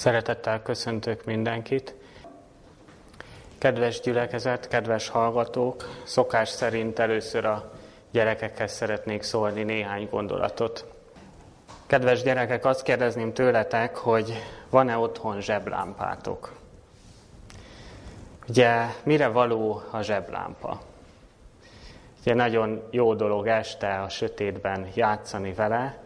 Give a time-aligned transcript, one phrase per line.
[0.00, 1.94] Szeretettel köszöntök mindenkit.
[3.58, 7.72] Kedves gyülekezet, kedves hallgatók, szokás szerint először a
[8.10, 10.84] gyerekekhez szeretnék szólni néhány gondolatot.
[11.86, 14.32] Kedves gyerekek, azt kérdezném tőletek, hogy
[14.70, 16.52] van-e otthon zseblámpátok?
[18.48, 20.80] Ugye mire való a zseblámpa?
[22.20, 26.02] Ugye nagyon jó dolog este a sötétben játszani vele,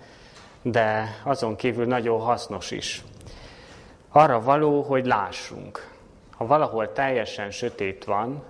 [0.63, 3.05] de azon kívül nagyon hasznos is.
[4.17, 5.91] Arra való, hogy lássunk.
[6.31, 8.43] Ha valahol teljesen sötét van,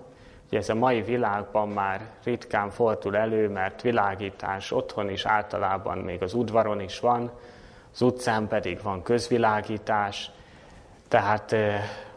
[0.46, 6.22] ugye ez a mai világban már ritkán fordul elő, mert világítás otthon is általában még
[6.22, 7.30] az udvaron is van,
[7.92, 10.30] az utcán pedig van közvilágítás,
[11.08, 11.54] tehát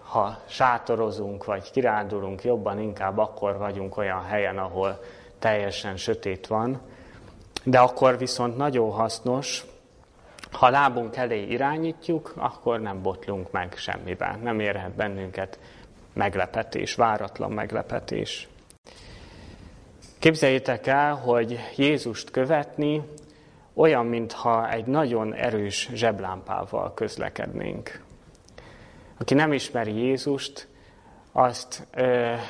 [0.04, 5.00] ha sátorozunk vagy kirándulunk, jobban inkább akkor vagyunk olyan helyen, ahol
[5.40, 6.82] teljesen sötét van.
[7.64, 9.66] De akkor viszont nagyon hasznos,
[10.52, 14.40] ha lábunk elé irányítjuk, akkor nem botlunk meg semmiben.
[14.40, 15.60] Nem érhet bennünket
[16.14, 18.48] meglepetés, váratlan meglepetés.
[20.20, 23.02] Képzeljétek el, hogy Jézust követni
[23.74, 28.02] olyan, mintha egy nagyon erős zseblámpával közlekednénk.
[29.18, 30.68] Aki nem ismeri Jézust,
[31.32, 31.88] azt,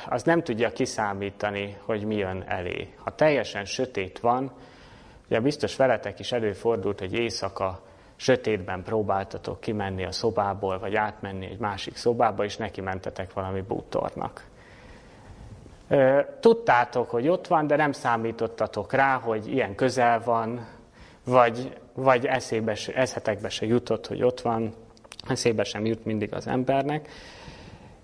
[0.08, 2.88] az nem tudja kiszámítani, hogy mi jön elé.
[2.96, 4.52] Ha teljesen sötét van,
[5.26, 7.87] ugye biztos veletek is előfordult, hogy éjszaka
[8.20, 14.44] sötétben próbáltatok kimenni a szobából, vagy átmenni egy másik szobába, és neki mentetek valami bútornak.
[16.40, 20.66] Tudtátok, hogy ott van, de nem számítottatok rá, hogy ilyen közel van,
[21.24, 24.74] vagy, vagy eszébe, eszetekbe se jutott, hogy ott van,
[25.28, 27.08] eszébe sem jut mindig az embernek,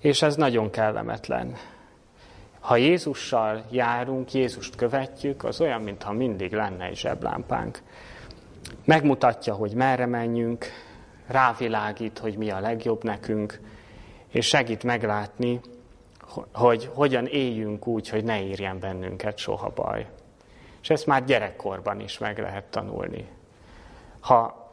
[0.00, 1.56] és ez nagyon kellemetlen.
[2.60, 7.82] Ha Jézussal járunk, Jézust követjük, az olyan, mintha mindig lenne egy zseblámpánk.
[8.84, 10.66] Megmutatja, hogy merre menjünk,
[11.26, 13.60] rávilágít, hogy mi a legjobb nekünk,
[14.28, 15.60] és segít meglátni,
[16.52, 20.06] hogy hogyan éljünk úgy, hogy ne érjen bennünket soha baj.
[20.82, 23.28] És ezt már gyerekkorban is meg lehet tanulni.
[24.20, 24.68] Ha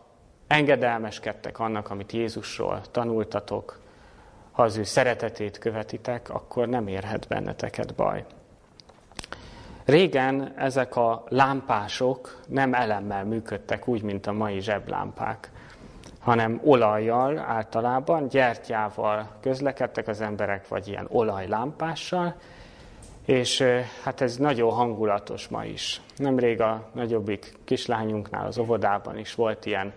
[0.48, 3.80] engedelmeskedtek annak, amit Jézusról tanultatok,
[4.52, 8.26] ha az ő szeretetét követitek, akkor nem érhet benneteket baj.
[9.86, 15.52] Régen ezek a lámpások nem elemmel működtek úgy, mint a mai zseblámpák,
[16.20, 22.36] hanem olajjal általában, gyertyával közlekedtek az emberek, vagy ilyen olajlámpással,
[23.26, 23.64] és
[24.04, 26.02] hát ez nagyon hangulatos ma is.
[26.16, 29.94] Nemrég a nagyobbik kislányunknál az óvodában is volt ilyen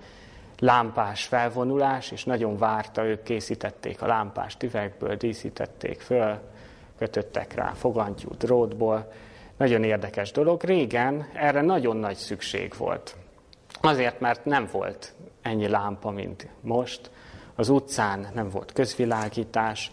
[0.58, 6.38] lámpás felvonulás, és nagyon várta, ők készítették a lámpást üvegből, díszítették föl,
[6.98, 9.12] kötöttek rá fogantyú drótból,
[9.56, 10.62] nagyon érdekes dolog.
[10.62, 13.16] Régen erre nagyon nagy szükség volt.
[13.80, 17.10] Azért, mert nem volt ennyi lámpa, mint most.
[17.54, 19.90] Az utcán nem volt közvilágítás,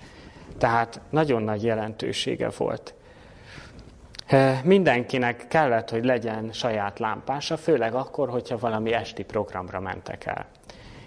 [0.58, 2.94] tehát nagyon nagy jelentősége volt.
[4.64, 10.46] Mindenkinek kellett, hogy legyen saját lámpása, főleg akkor, hogyha valami esti programra mentek el.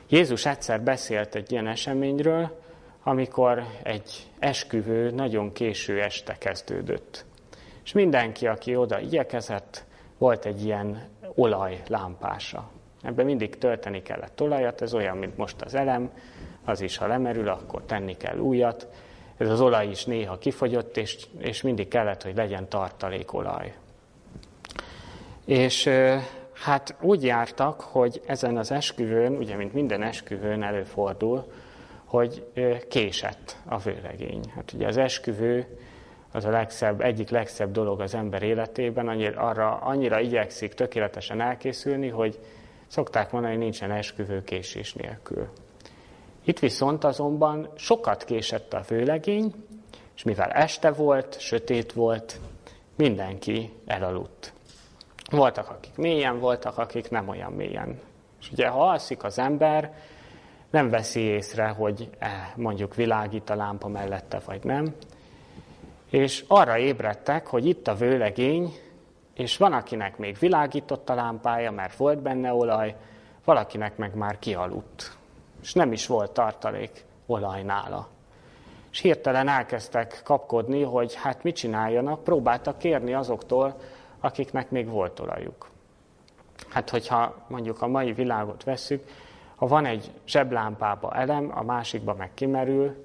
[0.09, 2.60] Jézus egyszer beszélt egy ilyen eseményről,
[3.03, 7.25] amikor egy esküvő nagyon késő este kezdődött.
[7.84, 9.84] És mindenki, aki oda igyekezett,
[10.18, 12.70] volt egy ilyen olajlámpása.
[13.02, 16.10] Ebben mindig tölteni kellett olajat, ez olyan, mint most az elem,
[16.64, 18.88] az is, ha lemerül, akkor tenni kell újat.
[19.36, 23.74] Ez az olaj is néha kifogyott, és, és mindig kellett, hogy legyen tartalékolaj.
[25.44, 25.90] És
[26.52, 31.52] hát úgy jártak, hogy ezen az esküvőn, ugye mint minden esküvőn előfordul,
[32.04, 32.46] hogy
[32.88, 34.52] késett a vőlegény.
[34.54, 35.78] Hát ugye az esküvő
[36.34, 42.08] az a legszebb, egyik legszebb dolog az ember életében, annyira, arra annyira igyekszik tökéletesen elkészülni,
[42.08, 42.38] hogy
[42.86, 45.48] szokták mondani, nincsen esküvő késés nélkül.
[46.44, 49.54] Itt viszont azonban sokat késett a vőlegény,
[50.14, 52.40] és mivel este volt, sötét volt,
[52.96, 54.52] mindenki elaludt.
[55.30, 58.00] Voltak, akik mélyen, voltak, akik nem olyan mélyen.
[58.40, 59.94] És ugye, ha alszik az ember,
[60.70, 64.94] nem veszi észre, hogy eh, mondjuk világít a lámpa mellette, vagy nem,
[66.14, 68.72] és arra ébredtek, hogy itt a vőlegény,
[69.34, 72.96] és van, akinek még világított a lámpája, mert volt benne olaj,
[73.44, 75.16] valakinek meg már kialudt,
[75.62, 78.08] és nem is volt tartalék olaj nála.
[78.90, 83.81] És hirtelen elkezdtek kapkodni, hogy hát mit csináljanak, próbáltak kérni azoktól,
[84.20, 85.69] akiknek még volt olajuk.
[86.69, 89.05] Hát, hogyha mondjuk a mai világot veszük,
[89.56, 93.05] ha van egy zseblámpába elem, a másikba meg kimerül,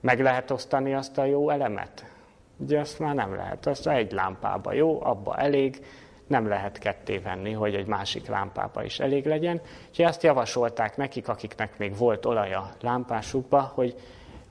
[0.00, 2.14] meg lehet osztani azt a jó elemet?
[2.56, 5.84] Ugye azt már nem lehet, azt egy lámpába jó, abba elég,
[6.26, 9.60] nem lehet ketté venni, hogy egy másik lámpába is elég legyen.
[9.88, 13.94] Úgyhogy azt javasolták nekik, akiknek még volt olaja lámpásukba, hogy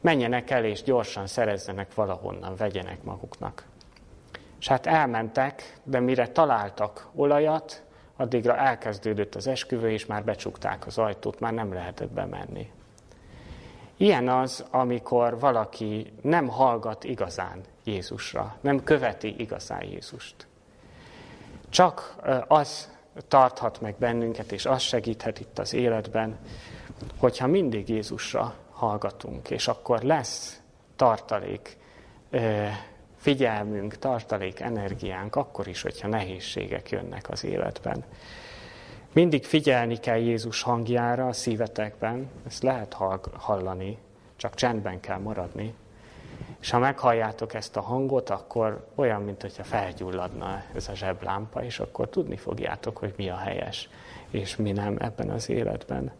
[0.01, 3.65] menjenek el és gyorsan szerezzenek valahonnan, vegyenek maguknak.
[4.59, 7.83] És hát elmentek, de mire találtak olajat,
[8.15, 12.71] addigra elkezdődött az esküvő, és már becsukták az ajtót, már nem lehetett bemenni.
[13.97, 20.47] Ilyen az, amikor valaki nem hallgat igazán Jézusra, nem követi igazán Jézust.
[21.69, 22.15] Csak
[22.47, 22.93] az
[23.27, 26.37] tarthat meg bennünket, és az segíthet itt az életben,
[27.17, 30.61] hogyha mindig Jézusra hallgatunk, és akkor lesz
[30.95, 31.77] tartalék
[33.17, 38.03] figyelmünk, tartalék energiánk, akkor is, hogyha nehézségek jönnek az életben.
[39.15, 42.93] Mindig figyelni kell Jézus hangjára a szívetekben, ezt lehet
[43.33, 43.97] hallani,
[44.35, 45.73] csak csendben kell maradni.
[46.59, 51.79] És ha meghalljátok ezt a hangot, akkor olyan, mint hogyha felgyulladna ez a zseblámpa, és
[51.79, 53.89] akkor tudni fogjátok, hogy mi a helyes,
[54.29, 56.11] és mi nem ebben az életben.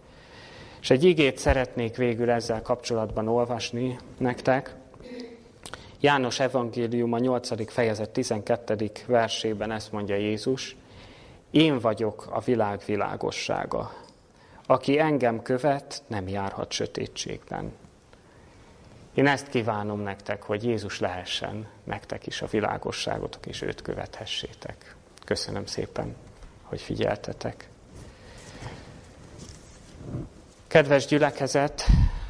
[0.82, 4.76] És egy igét szeretnék végül ezzel kapcsolatban olvasni nektek.
[6.00, 7.72] János evangélium a 8.
[7.72, 8.92] fejezet 12.
[9.08, 10.76] versében ezt mondja Jézus,
[11.52, 13.94] én vagyok a világ világossága.
[14.66, 17.74] Aki engem követ, nem járhat sötétségben.
[19.14, 24.96] Én ezt kívánom nektek, hogy Jézus lehessen nektek is a világosságotok, és őt követhessétek.
[25.26, 26.16] Köszönöm szépen,
[26.64, 27.70] hogy figyeltetek.
[30.68, 31.86] Kedves gyülekezet,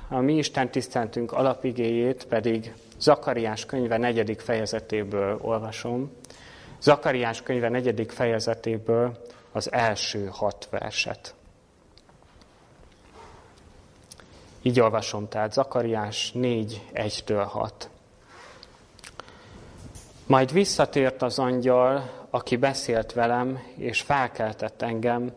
[0.10, 6.12] a mi Isten tiszteltünk alapigéjét pedig Zakariás könyve negyedik fejezetéből olvasom.
[6.86, 9.18] Zakariás könyve negyedik fejezetéből
[9.52, 11.36] az első hat verset.
[14.62, 17.90] Így olvasom, tehát Zakariás 4, 1-től 6.
[20.26, 25.34] Majd visszatért az angyal, aki beszélt velem, és felkeltett engem,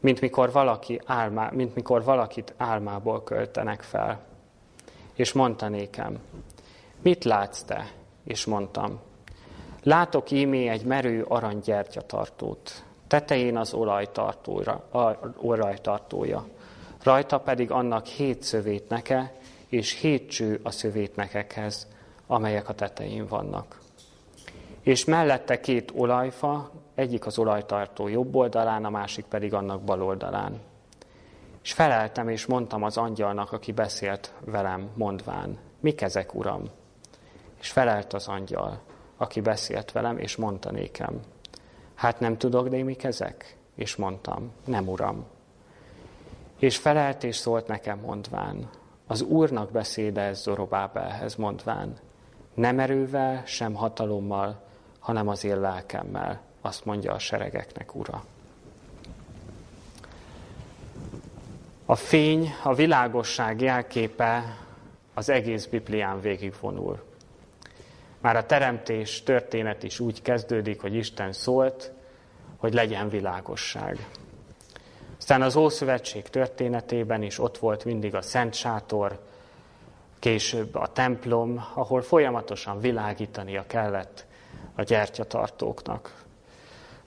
[0.00, 4.20] mint mikor, valaki álmá, mint mikor valakit álmából költenek fel.
[5.14, 6.18] És mondta nékem,
[7.02, 7.92] mit látsz te?
[8.24, 9.00] És mondtam,
[9.88, 14.88] látok ímé egy merő aranygyertyatartót, tetején az olajtartója,
[15.36, 16.46] olajtartója,
[17.02, 19.32] rajta pedig annak hét szövétneke,
[19.68, 21.86] és hét cső a szövétnekekhez,
[22.26, 23.80] amelyek a tetején vannak.
[24.82, 30.60] És mellette két olajfa, egyik az olajtartó jobb oldalán, a másik pedig annak bal oldalán.
[31.62, 36.62] És feleltem, és mondtam az angyalnak, aki beszélt velem, mondván, mik ezek, uram?
[37.60, 38.80] És felelt az angyal,
[39.18, 41.20] aki beszélt velem, és mondta nékem,
[41.94, 43.56] hát nem tudok, de mik ezek?
[43.74, 45.26] És mondtam, nem, uram.
[46.58, 48.68] És felelt és szólt nekem mondván,
[49.06, 51.96] az Úrnak beszéde ez Zorobábelhez mondván,
[52.54, 54.62] nem erővel, sem hatalommal,
[54.98, 58.24] hanem az én lelkemmel, azt mondja a seregeknek Ura.
[61.84, 64.58] A fény, a világosság jelképe
[65.14, 67.07] az egész Biblián végigvonul.
[68.20, 71.92] Már a teremtés történet is úgy kezdődik, hogy Isten szólt,
[72.56, 74.08] hogy legyen világosság.
[75.18, 79.20] Aztán az Ószövetség történetében is ott volt mindig a Szent Sátor,
[80.18, 84.26] később a templom, ahol folyamatosan világítania kellett
[84.74, 86.24] a gyertyatartóknak.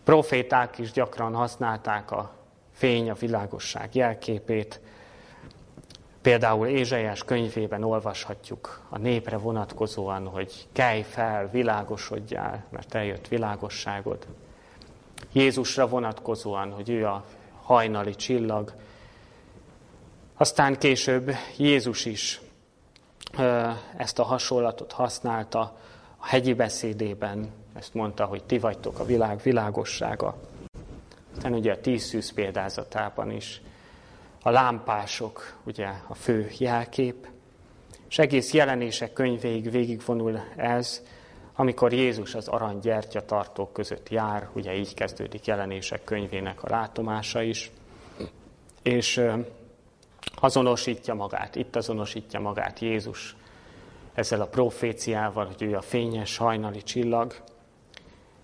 [0.03, 2.31] Proféták is gyakran használták a
[2.71, 4.79] fény, a világosság jelképét.
[6.21, 14.27] Például Ézsaiás könyvében olvashatjuk a népre vonatkozóan, hogy kelj fel, világosodjál, mert eljött világosságod.
[15.31, 17.23] Jézusra vonatkozóan, hogy ő a
[17.63, 18.73] hajnali csillag.
[20.37, 22.41] Aztán később Jézus is
[23.97, 25.77] ezt a hasonlatot használta
[26.17, 30.37] a hegyi beszédében, ezt mondta, hogy ti vagytok a világ világossága.
[31.35, 33.61] Aztán ugye a tíz szűz példázatában is
[34.43, 37.27] a lámpások, ugye a fő jelkép,
[38.09, 41.01] és egész jelenések könyvéig végigvonul ez,
[41.55, 42.79] amikor Jézus az arany
[43.25, 47.71] tartók között jár, ugye így kezdődik jelenések könyvének a látomása is,
[48.81, 49.21] és
[50.35, 53.35] azonosítja magát, itt azonosítja magát Jézus
[54.13, 57.35] ezzel a proféciával, hogy ő a fényes hajnali csillag,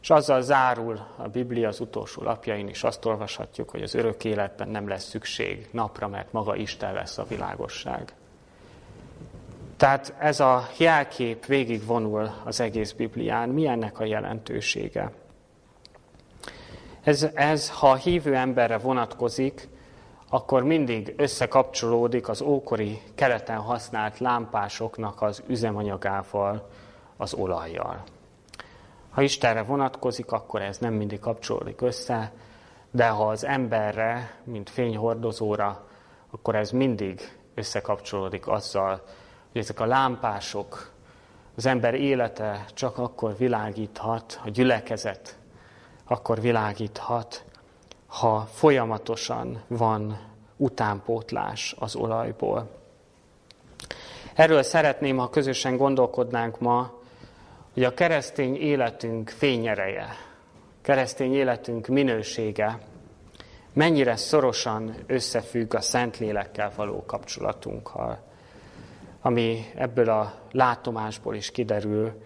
[0.07, 4.69] és azzal zárul a Biblia az utolsó lapjain is, azt olvashatjuk, hogy az örök életben
[4.69, 8.13] nem lesz szükség napra, mert maga Isten lesz a világosság.
[9.77, 13.67] Tehát ez a jelkép végigvonul az egész Biblián.
[13.67, 15.11] Ennek a jelentősége?
[17.03, 19.67] Ez, ez, ha a hívő emberre vonatkozik,
[20.29, 26.69] akkor mindig összekapcsolódik az ókori keleten használt lámpásoknak az üzemanyagával,
[27.17, 28.03] az olajjal.
[29.17, 32.31] Ha Istenre vonatkozik, akkor ez nem mindig kapcsolódik össze,
[32.91, 35.87] de ha az emberre, mint fényhordozóra,
[36.31, 39.01] akkor ez mindig összekapcsolódik azzal,
[39.51, 40.91] hogy ezek a lámpások,
[41.55, 45.37] az ember élete csak akkor világíthat, a gyülekezet
[46.05, 47.43] akkor világíthat,
[48.07, 50.19] ha folyamatosan van
[50.57, 52.69] utánpótlás az olajból.
[54.33, 56.97] Erről szeretném, ha közösen gondolkodnánk ma,
[57.77, 60.07] hogy a keresztény életünk fényereje,
[60.81, 62.79] keresztény életünk minősége
[63.73, 68.19] mennyire szorosan összefügg a Szentlélekkel való kapcsolatunkkal,
[69.21, 72.21] ami ebből a látomásból is kiderül,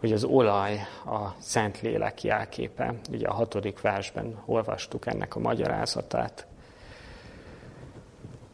[0.00, 2.94] hogy az olaj a Szentlélek jelképe.
[3.10, 6.46] Ugye a hatodik versben olvastuk ennek a magyarázatát.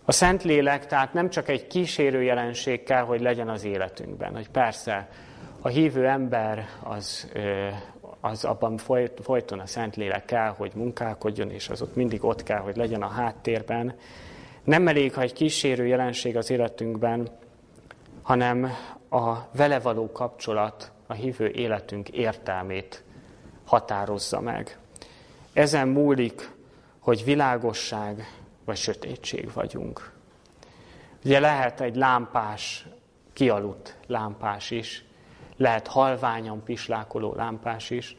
[0.05, 5.09] A Szentlélek tehát nem csak egy kísérő jelenség kell, hogy legyen az életünkben, hogy persze
[5.61, 7.29] a hívő ember az,
[8.21, 8.77] az abban
[9.23, 13.09] folyton a Szentlélek kell, hogy munkálkodjon, és az ott mindig ott kell, hogy legyen a
[13.09, 13.95] háttérben.
[14.65, 17.29] Nem elég, ha egy kísérő jelenség az életünkben,
[18.23, 18.71] hanem
[19.11, 23.05] a vele való kapcsolat a hívő életünk értelmét
[23.65, 24.79] határozza meg.
[25.53, 26.51] Ezen múlik,
[26.99, 28.25] hogy világosság
[28.65, 30.13] vagy sötétség vagyunk.
[31.25, 32.87] Ugye lehet egy lámpás,
[33.33, 35.05] kialudt lámpás is,
[35.61, 38.17] lehet halványan pislákoló lámpás is,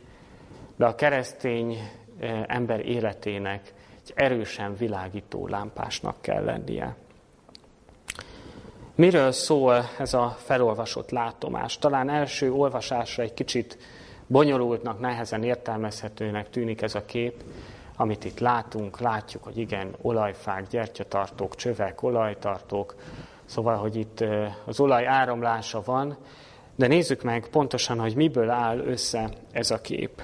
[0.75, 1.77] de a keresztény
[2.19, 6.95] eh, ember életének egy erősen világító lámpásnak kell lennie.
[8.95, 11.77] Miről szól ez a felolvasott látomás?
[11.77, 13.77] Talán első olvasásra egy kicsit
[14.27, 17.43] bonyolultnak, nehezen értelmezhetőnek tűnik ez a kép,
[17.95, 18.99] amit itt látunk.
[18.99, 22.95] Látjuk, hogy igen, olajfák, gyertyatartók, csövek, olajtartók,
[23.45, 24.23] szóval, hogy itt
[24.65, 26.17] az olaj áramlása van,
[26.81, 30.23] de nézzük meg pontosan, hogy miből áll össze ez a kép.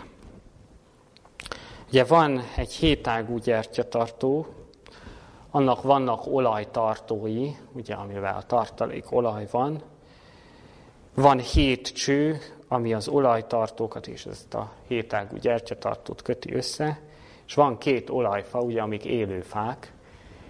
[1.87, 4.47] Ugye van egy hétágú gyertyatartó,
[5.51, 9.81] annak vannak olajtartói, ugye, amivel a tartalék olaj van.
[11.13, 16.99] Van hét cső, ami az olajtartókat és ezt a hétágú gyertyatartót köti össze,
[17.47, 19.93] és van két olajfa, ugye, amik élő fák,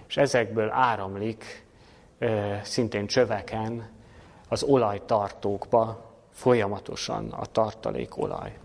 [0.08, 1.66] és ezekből áramlik
[2.62, 3.96] szintén csöveken
[4.48, 8.58] az olajtartókba folyamatosan a tartalék olaj.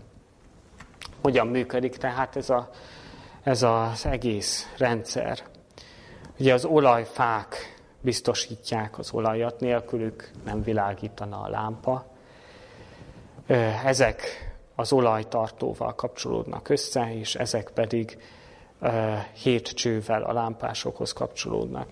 [1.21, 2.69] Hogyan működik tehát ez, a,
[3.43, 5.43] ez az egész rendszer?
[6.39, 7.55] Ugye az olajfák
[8.01, 12.05] biztosítják az olajat, nélkülük nem világítana a lámpa.
[13.85, 14.21] Ezek
[14.75, 18.17] az olajtartóval kapcsolódnak össze, és ezek pedig
[19.33, 21.87] hét csővel a lámpásokhoz kapcsolódnak.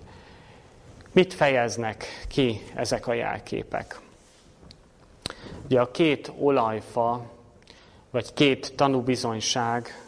[1.13, 3.99] Mit fejeznek ki ezek a jelképek?
[5.65, 7.31] Ugye a két olajfa,
[8.09, 10.03] vagy két tanúbizonyság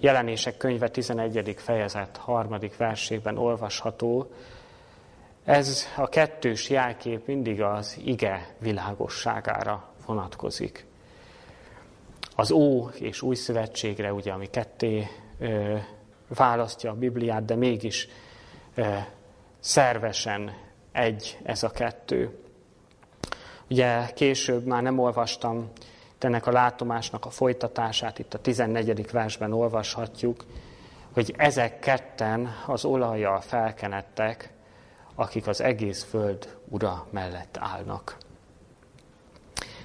[0.00, 1.54] Jelenések könyve 11.
[1.58, 4.30] fejezet harmadik versében olvasható.
[5.44, 10.86] Ez a kettős jelkép mindig az ige világosságára vonatkozik.
[12.36, 15.06] Az Ó és Új Szövetségre, ugye, ami ketté
[15.38, 15.76] ö,
[16.28, 18.08] választja a Bibliát, de mégis
[18.74, 18.96] ö,
[19.62, 20.54] szervesen
[20.92, 22.38] egy ez a kettő.
[23.70, 25.70] Ugye később már nem olvastam
[26.18, 29.10] ennek a látomásnak a folytatását itt a 14.
[29.10, 30.44] versben olvashatjuk,
[31.12, 34.52] hogy ezek ketten az olajjal felkenettek,
[35.14, 38.16] akik az egész föld ura mellett állnak.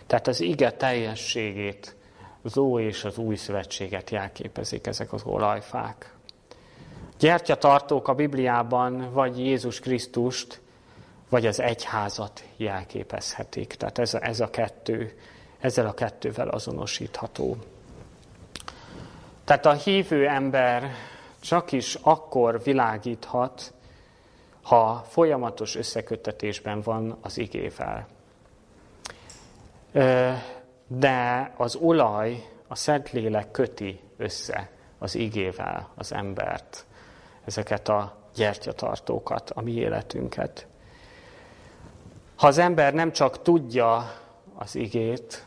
[0.08, 1.96] Tehát az ige teljességét,
[2.42, 6.17] az Ó és az Új Szövetséget jelképezik ezek az olajfák.
[7.20, 10.62] Gyertyatartók a Bibliában vagy Jézus Krisztust,
[11.30, 13.74] vagy az egyházat jelképezhetik.
[13.74, 15.14] Tehát ez a, ez a kettő
[15.60, 17.58] ezzel a kettővel azonosítható.
[19.44, 20.92] Tehát a hívő ember
[21.40, 23.74] csak is akkor világíthat,
[24.62, 28.08] ha folyamatos összeköttetésben van az igével.
[30.88, 36.86] De az olaj, a Szentlélek köti össze az igével az embert,
[37.48, 40.68] ezeket a gyertyatartókat, a mi életünket.
[42.36, 44.14] Ha az ember nem csak tudja
[44.56, 45.46] az igét,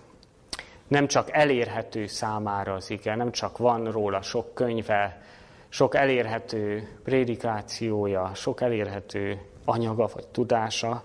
[0.88, 5.22] nem csak elérhető számára az ige, nem csak van róla sok könyve,
[5.68, 11.04] sok elérhető prédikációja, sok elérhető anyaga vagy tudása,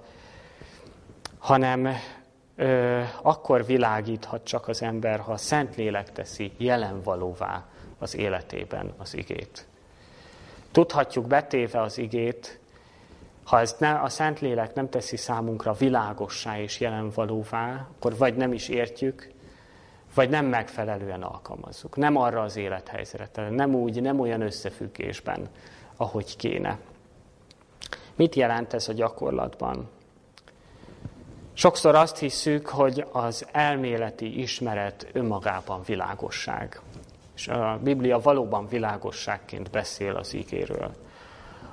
[1.38, 1.88] hanem
[2.56, 7.66] ö, akkor világíthat csak az ember, ha a Szentlélek teszi jelenvalóvá
[7.98, 9.68] az életében az igét.
[10.76, 12.60] Tudhatjuk betéve az igét,
[13.44, 18.70] ha ezt ne, a Szentlélek nem teszi számunkra világossá és jelenvalóvá, akkor vagy nem is
[18.70, 19.30] értjük,
[20.14, 21.96] vagy nem megfelelően alkalmazzuk.
[21.96, 25.50] Nem arra az élethelyzetre, nem úgy, nem olyan összefüggésben,
[25.98, 26.80] ahogy kéne.
[28.16, 29.90] Mit jelent ez a gyakorlatban?
[31.54, 36.82] Sokszor azt hiszük, hogy az elméleti ismeret önmagában világosság.
[37.36, 40.92] És a Biblia valóban világosságként beszél az ígéről.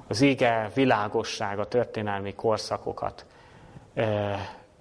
[0.06, 3.26] Az íge világosság a történelmi korszakokat,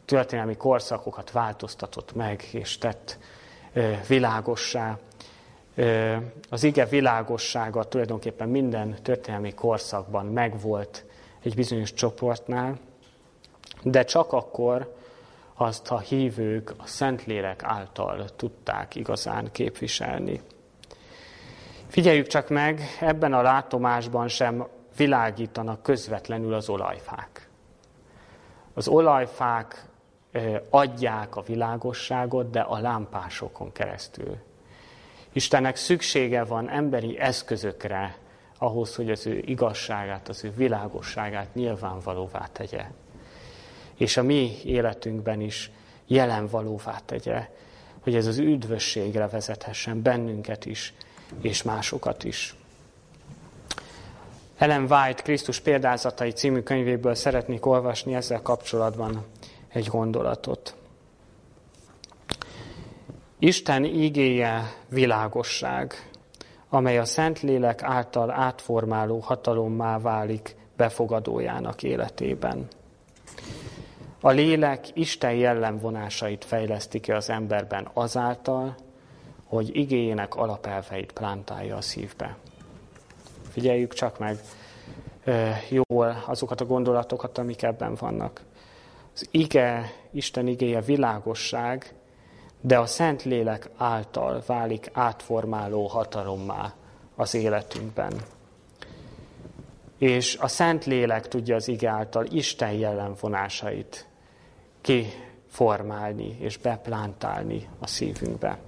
[0.06, 3.18] történelmi korszakokat változtatott meg, és tett
[4.08, 4.98] világossá.
[6.50, 11.06] Az ige világossága tulajdonképpen minden történelmi korszakban megvolt
[11.44, 12.80] egy bizonyos csoportnál,
[13.84, 14.96] de csak akkor
[15.54, 20.42] azt a hívők a Szentlélek által tudták igazán képviselni.
[21.92, 24.68] Figyeljük csak meg, ebben a látomásban sem
[24.98, 27.50] világítanak közvetlenül az olajfák.
[28.74, 29.86] Az olajfák
[30.70, 34.38] adják a világosságot, de a lámpásokon keresztül.
[35.32, 38.18] Istennek szüksége van emberi eszközökre
[38.58, 42.86] ahhoz, hogy az ő igazságát, az ő világosságát nyilvánvalóvá tegye.
[43.96, 45.72] És a mi életünkben is
[46.08, 47.50] jelenvalóvá tegye,
[48.02, 50.94] hogy ez az üdvösségre vezethessen bennünket is,
[51.42, 52.56] és másokat is.
[54.58, 59.26] Ellen White Krisztus példázatai című könyvéből szeretnék olvasni ezzel kapcsolatban
[59.68, 60.76] egy gondolatot.
[63.40, 66.12] Isten ígéje világosság,
[66.70, 72.68] amely a Szentlélek által átformáló hatalommá válik befogadójának életében.
[74.22, 78.76] A lélek Isten jellemvonásait fejleszti ki az emberben azáltal,
[79.52, 82.38] hogy igényének alapelveit plántálja a szívbe.
[83.50, 84.40] Figyeljük csak meg
[85.70, 88.42] jól azokat a gondolatokat, amik ebben vannak.
[89.14, 91.94] Az ige, Isten igéje világosság,
[92.62, 96.74] de a Szentlélek által válik átformáló hatalommá
[97.16, 98.14] az életünkben.
[99.98, 104.08] És a Szentlélek tudja az ige által Isten jellemvonásait
[104.82, 108.60] kiformálni és beplántálni a szívünkbe.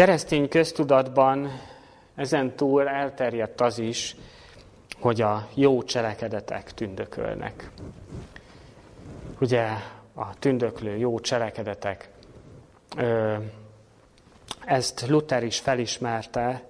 [0.00, 1.60] Keresztény köztudatban
[2.14, 4.16] ezen túl elterjedt az is,
[5.00, 7.70] hogy a jó cselekedetek tündökölnek.
[9.40, 9.66] Ugye
[10.14, 12.10] a tündöklő jó cselekedetek,
[14.64, 16.62] ezt Luther is felismerte,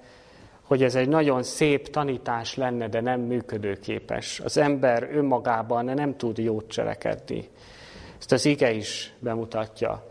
[0.63, 4.41] hogy ez egy nagyon szép tanítás lenne, de nem működőképes.
[4.41, 7.49] Az ember önmagában nem tud jót cselekedni.
[8.19, 10.10] Ezt az ige is bemutatja,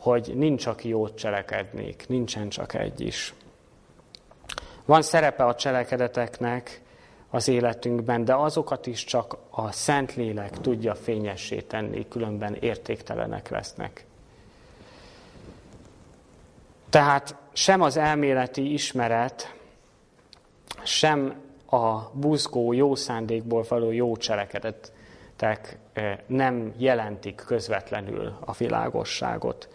[0.00, 3.34] hogy nincs, aki jót cselekednék, nincsen csak egy is.
[4.84, 6.82] Van szerepe a cselekedeteknek
[7.30, 14.04] az életünkben, de azokat is csak a Szentlélek tudja fényessé tenni, különben értéktelenek lesznek.
[16.90, 19.54] Tehát sem az elméleti ismeret,
[20.82, 21.34] sem
[21.66, 29.68] a buzgó jó szándékból való jó cselekedetek eh, nem jelentik közvetlenül a világosságot.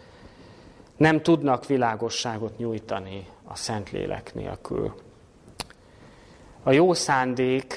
[0.96, 4.94] Nem tudnak világosságot nyújtani a Szentlélek nélkül.
[6.62, 7.74] A jó szándék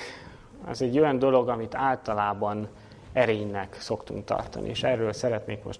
[0.65, 2.67] az egy olyan dolog, amit általában
[3.13, 5.79] erénynek szoktunk tartani, és erről szeretnék most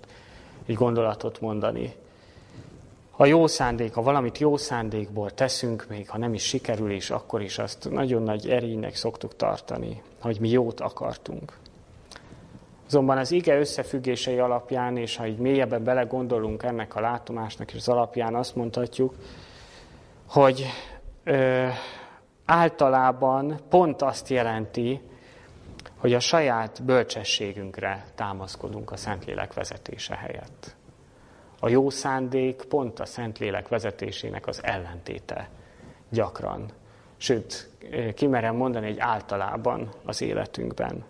[0.66, 1.96] egy gondolatot mondani.
[3.12, 7.42] A jó szándék, ha valamit jó szándékból teszünk, még ha nem is sikerül is, akkor
[7.42, 11.58] is azt nagyon nagy erénynek szoktuk tartani, hogy mi jót akartunk.
[12.90, 17.90] Azonban az ige összefüggései alapján, és ha így mélyebben belegondolunk ennek a látomásnak és az
[17.90, 19.16] alapján, azt mondhatjuk,
[20.28, 20.66] hogy
[21.24, 21.68] ö,
[22.46, 25.02] általában pont azt jelenti,
[25.98, 30.76] hogy a saját bölcsességünkre támaszkodunk a Szentlélek vezetése helyett.
[31.60, 35.50] A jó szándék pont a Szentlélek vezetésének az ellentéte
[36.10, 36.72] gyakran.
[37.18, 37.70] Sőt,
[38.16, 41.06] kimerem mondani, egy általában az életünkben.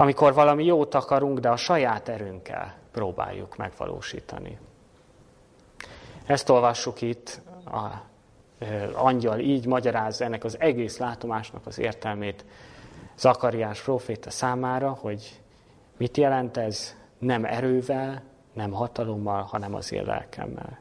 [0.00, 4.58] Amikor valami jót akarunk, de a saját erőnkkel próbáljuk megvalósítani.
[6.26, 7.88] Ezt olvassuk itt a
[8.94, 12.44] angyal így magyarázza ennek az egész látomásnak az értelmét
[13.16, 15.40] Zakariás proféta számára, hogy
[15.96, 20.78] mit jelent ez nem erővel, nem hatalommal, hanem az én lelkemmel.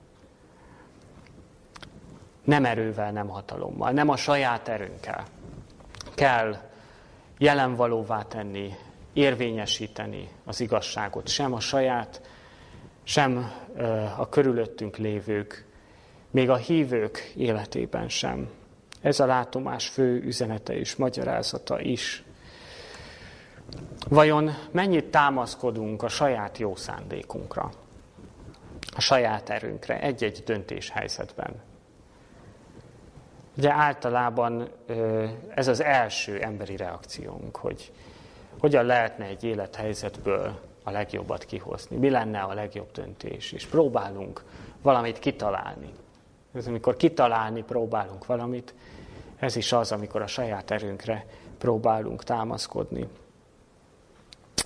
[2.44, 5.24] Nem erővel, nem hatalommal, nem a saját erőnkkel.
[6.16, 6.58] Kell
[7.38, 8.74] jelenvalóvá tenni,
[9.20, 12.22] érvényesíteni az igazságot, sem a saját,
[13.04, 13.52] sem
[14.18, 15.66] a körülöttünk lévők
[16.32, 18.50] még a hívők életében sem.
[19.02, 22.24] Ez a látomás fő üzenete és magyarázata is.
[24.10, 27.72] Vajon mennyit támaszkodunk a saját jó szándékunkra,
[28.96, 31.62] a saját erőnkre egy-egy döntéshelyzetben?
[33.58, 34.70] Ugye általában
[35.56, 37.92] ez az első emberi reakciónk, hogy
[38.60, 44.44] hogyan lehetne egy élethelyzetből a legjobbat kihozni, mi lenne a legjobb döntés, és próbálunk
[44.82, 45.94] valamit kitalálni.
[46.54, 48.74] Ez amikor kitalálni próbálunk valamit,
[49.40, 51.26] ez is az, amikor a saját erőnkre
[51.58, 53.08] próbálunk támaszkodni.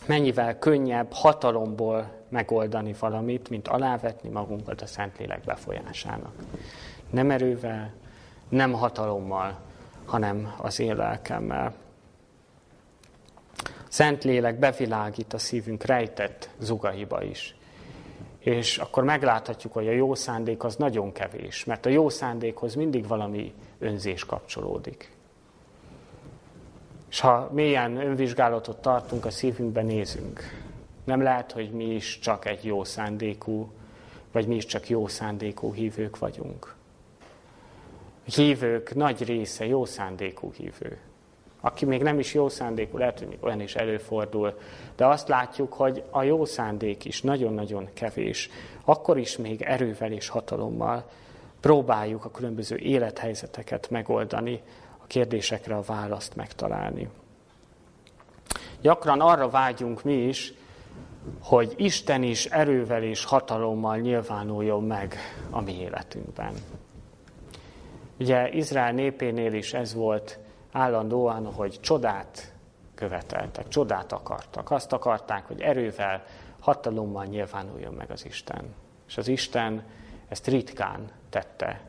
[0.06, 6.34] Mennyivel könnyebb hatalomból megoldani valamit, mint alávetni magunkat a Szentlélek befolyásának.
[7.10, 7.92] Nem erővel,
[8.50, 9.60] nem hatalommal,
[10.06, 11.74] hanem az én lelkemmel.
[13.94, 17.56] Szentlélek bevilágít a szívünk rejtett zugaiba is.
[18.40, 23.08] És akkor megláthatjuk, hogy a jó szándék az nagyon kevés, mert a jó szándékhoz mindig
[23.08, 25.12] valami önzés kapcsolódik.
[27.10, 30.42] És ha mélyen önvizsgálatot tartunk, a szívünkben nézünk.
[31.04, 33.72] Nem lehet, hogy mi is csak egy jó szándékú,
[34.32, 36.76] vagy mi is csak jó szándékú hívők vagyunk.
[38.26, 41.00] Hívők nagy része jó szándékú hívő.
[41.65, 44.58] Aki még nem is jó szándékú, lehet, hogy olyan is előfordul,
[44.95, 48.49] de azt látjuk, hogy a jó szándék is nagyon-nagyon kevés.
[48.86, 51.10] Akkor is még erővel és hatalommal
[51.60, 54.62] próbáljuk a különböző élethelyzeteket megoldani,
[54.97, 57.10] a kérdésekre a választ megtalálni.
[58.82, 60.54] Gyakran arra vágyunk mi is,
[61.41, 65.15] hogy Isten is erővel és hatalommal nyilvánuljon meg
[65.49, 66.54] a mi életünkben.
[68.19, 70.39] Ugye Izrael népénél is ez volt
[70.74, 72.54] állandóan, hogy csodát
[72.96, 74.72] követeltek, csodát akartak.
[74.72, 76.24] Azt akarták, hogy erővel,
[76.60, 78.74] hatalommal nyilvánuljon meg az Isten.
[79.08, 79.84] És az Isten
[80.28, 81.82] ezt ritkán tette.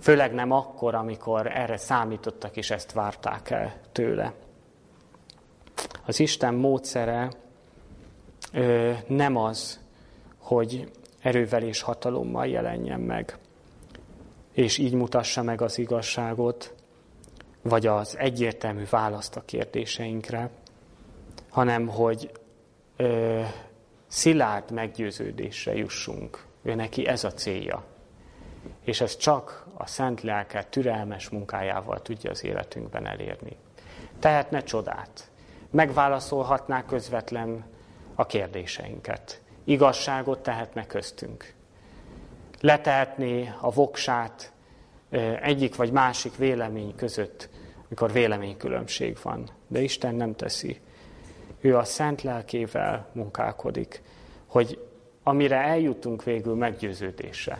[0.00, 4.32] Főleg nem akkor, amikor erre számítottak és ezt várták el tőle.
[6.06, 7.30] Az Isten módszere
[8.52, 9.80] ö, nem az,
[10.38, 13.38] hogy erővel és hatalommal jelenjen meg,
[14.52, 16.74] és így mutassa meg az igazságot,
[17.62, 20.50] vagy az egyértelmű választ a kérdéseinkre,
[21.50, 22.30] hanem hogy
[22.96, 23.42] ö,
[24.06, 26.44] szilárd meggyőződésre jussunk.
[26.62, 27.84] Ő neki ez a célja.
[28.84, 33.56] És ez csak a szent lelke türelmes munkájával tudja az életünkben elérni.
[34.18, 35.30] Tehetne csodát.
[35.70, 37.64] Megválaszolhatná közvetlen
[38.14, 39.42] a kérdéseinket.
[39.64, 41.54] Igazságot tehetne köztünk.
[42.60, 44.52] Letehetné a voksát
[45.40, 47.48] egyik vagy másik vélemény között,
[47.88, 49.50] mikor véleménykülönbség van.
[49.66, 50.80] De Isten nem teszi.
[51.60, 54.02] Ő a szent lelkével munkálkodik,
[54.46, 54.78] hogy
[55.22, 57.58] amire eljutunk végül meggyőződésre,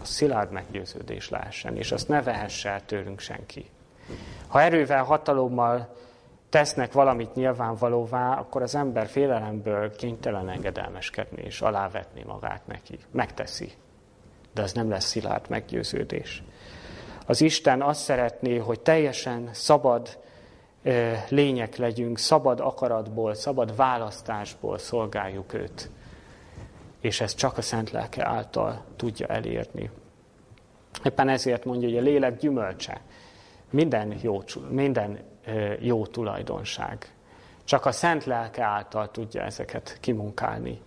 [0.00, 3.70] a szilárd meggyőződés lehessen, és azt ne vehesse el tőlünk senki.
[4.46, 5.96] Ha erővel, hatalommal
[6.48, 12.98] tesznek valamit nyilvánvalóvá, akkor az ember félelemből kénytelen engedelmeskedni és alávetni magát neki.
[13.10, 13.72] Megteszi.
[14.52, 16.42] De az nem lesz szilárd meggyőződés.
[17.26, 20.18] Az Isten azt szeretné, hogy teljesen szabad
[21.28, 25.90] lények legyünk, szabad akaratból, szabad választásból szolgáljuk őt.
[27.00, 29.90] És ezt csak a Szent Lelke által tudja elérni.
[31.04, 33.00] Éppen ezért mondja, hogy a lélek gyümölcse
[33.70, 35.18] minden jó, minden
[35.80, 37.12] jó tulajdonság.
[37.64, 40.80] Csak a Szent Lelke által tudja ezeket kimunkálni.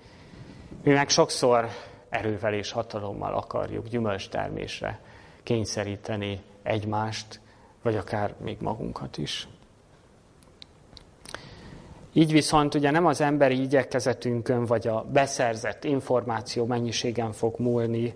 [0.84, 1.68] Mi meg sokszor
[2.10, 5.00] erővel és hatalommal akarjuk gyümölcstermésre
[5.48, 7.40] kényszeríteni egymást,
[7.82, 9.48] vagy akár még magunkat is.
[12.14, 18.14] Így viszont ugye nem az emberi igyekezetünkön, vagy a beszerzett információ mennyiségen fog múlni,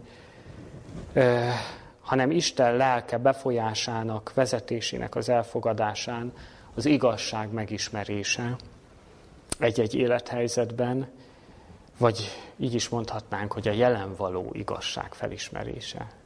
[2.01, 6.33] hanem Isten lelke befolyásának, vezetésének az elfogadásán,
[6.75, 8.55] az igazság megismerése
[9.59, 11.07] egy-egy élethelyzetben,
[11.97, 16.19] vagy így is mondhatnánk, hogy a jelen való igazság felismerése.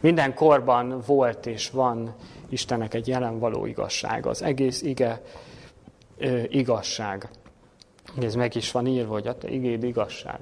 [0.00, 2.14] Minden korban volt és van
[2.48, 4.26] Istennek egy jelen való igazság.
[4.26, 5.22] Az egész ige
[6.16, 7.28] ö, igazság.
[8.20, 10.40] Ez meg is van írva, hogy a te igéd igazság.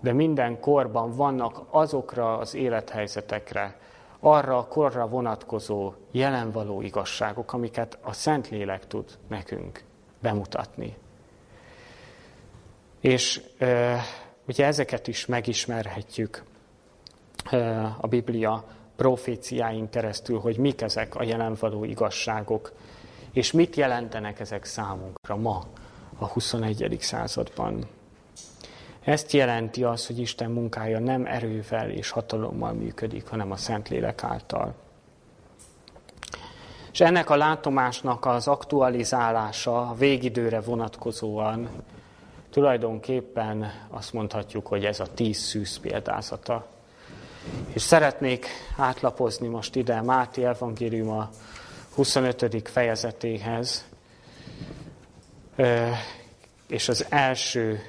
[0.00, 3.78] De minden korban vannak azokra az élethelyzetekre,
[4.20, 9.82] arra a korra vonatkozó jelenvaló igazságok, amiket a Szentlélek tud nekünk
[10.22, 10.96] bemutatni.
[13.00, 13.94] És ö,
[14.48, 16.42] ugye ezeket is megismerhetjük
[17.50, 18.64] ö, a Biblia
[18.98, 22.72] proféciáink keresztül, hogy mik ezek a jelenvaló igazságok,
[23.32, 25.62] és mit jelentenek ezek számunkra ma,
[26.18, 26.96] a 21.
[27.00, 27.86] században.
[29.00, 34.74] Ezt jelenti az, hogy Isten munkája nem erővel és hatalommal működik, hanem a Szentlélek által.
[36.92, 41.68] És ennek a látomásnak az aktualizálása végidőre vonatkozóan
[42.50, 46.66] tulajdonképpen azt mondhatjuk, hogy ez a tíz szűz példázata.
[47.72, 51.30] És szeretnék átlapozni most ide Máté Evangélium a
[51.94, 52.68] 25.
[52.68, 53.84] fejezetéhez,
[56.68, 57.80] és az első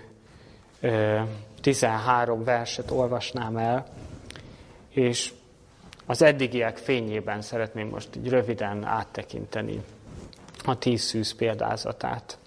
[1.61, 3.85] 13 verset olvasnám el,
[4.89, 5.33] és
[6.05, 9.83] az eddigiek fényében szeretném most így röviden áttekinteni
[10.65, 12.37] a tíz szűz példázatát.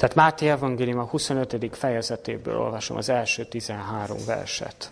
[0.00, 1.76] Tehát Máté Evangélium a 25.
[1.76, 4.90] fejezetéből olvasom az első 13 verset.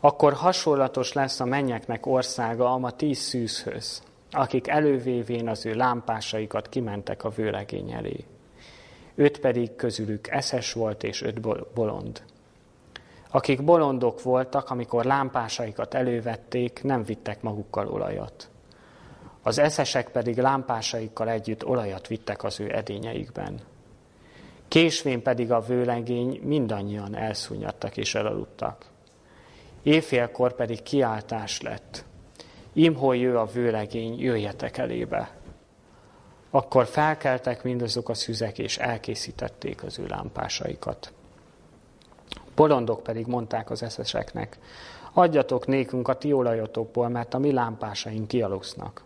[0.00, 7.24] Akkor hasonlatos lesz a mennyeknek országa a tíz szűzhöz, akik elővévén az ő lámpásaikat kimentek
[7.24, 8.24] a vőlegény elé.
[9.14, 11.40] Öt pedig közülük eszes volt, és öt
[11.74, 12.22] bolond.
[13.30, 18.48] Akik bolondok voltak, amikor lámpásaikat elővették, nem vittek magukkal olajat.
[19.46, 23.60] Az eszesek pedig lámpásaikkal együtt olajat vittek az ő edényeikben.
[24.68, 28.84] Késvén pedig a vőlegény mindannyian elszúnyadtak és elaludtak.
[29.82, 32.04] Éjfélkor pedig kiáltás lett.
[32.72, 35.30] Imhol jő a vőlegény, jöjjetek elébe.
[36.50, 41.12] Akkor felkeltek mindazok a szüzek, és elkészítették az ő lámpásaikat.
[42.54, 44.58] Bolondok pedig mondták az eszeseknek,
[45.12, 49.03] adjatok nékünk a ti olajatokból, mert a mi lámpásaink kialusznak.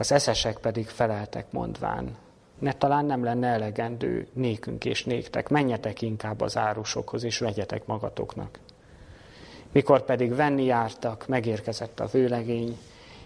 [0.00, 2.16] Az eszesek pedig feleltek mondván,
[2.58, 8.58] ne talán nem lenne elegendő nékünk és néktek, menjetek inkább az árusokhoz, és vegyetek magatoknak.
[9.72, 12.78] Mikor pedig venni jártak, megérkezett a vőlegény,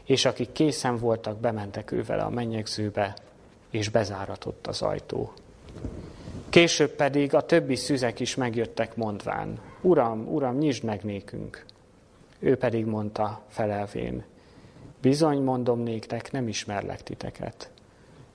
[0.04, 3.16] és akik készen voltak, bementek ővel a mennyegzőbe,
[3.70, 5.32] és bezáratott az ajtó.
[6.48, 11.64] Később pedig a többi szüzek is megjöttek mondván, Uram, Uram, nyisd meg nékünk.
[12.38, 14.24] Ő pedig mondta felelvén,
[15.04, 17.70] bizony mondom néktek, nem ismerlek titeket.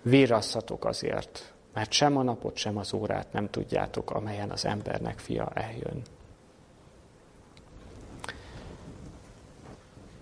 [0.01, 5.51] Vírasszatok azért, mert sem a napot, sem az órát nem tudjátok, amelyen az embernek fia
[5.53, 6.01] eljön.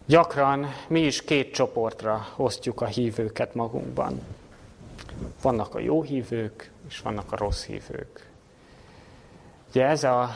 [0.06, 4.22] Gyakran mi is két csoportra osztjuk a hívőket magunkban.
[5.42, 8.30] Vannak a jó hívők, és vannak a rossz hívők.
[9.70, 10.30] Ugye ez a,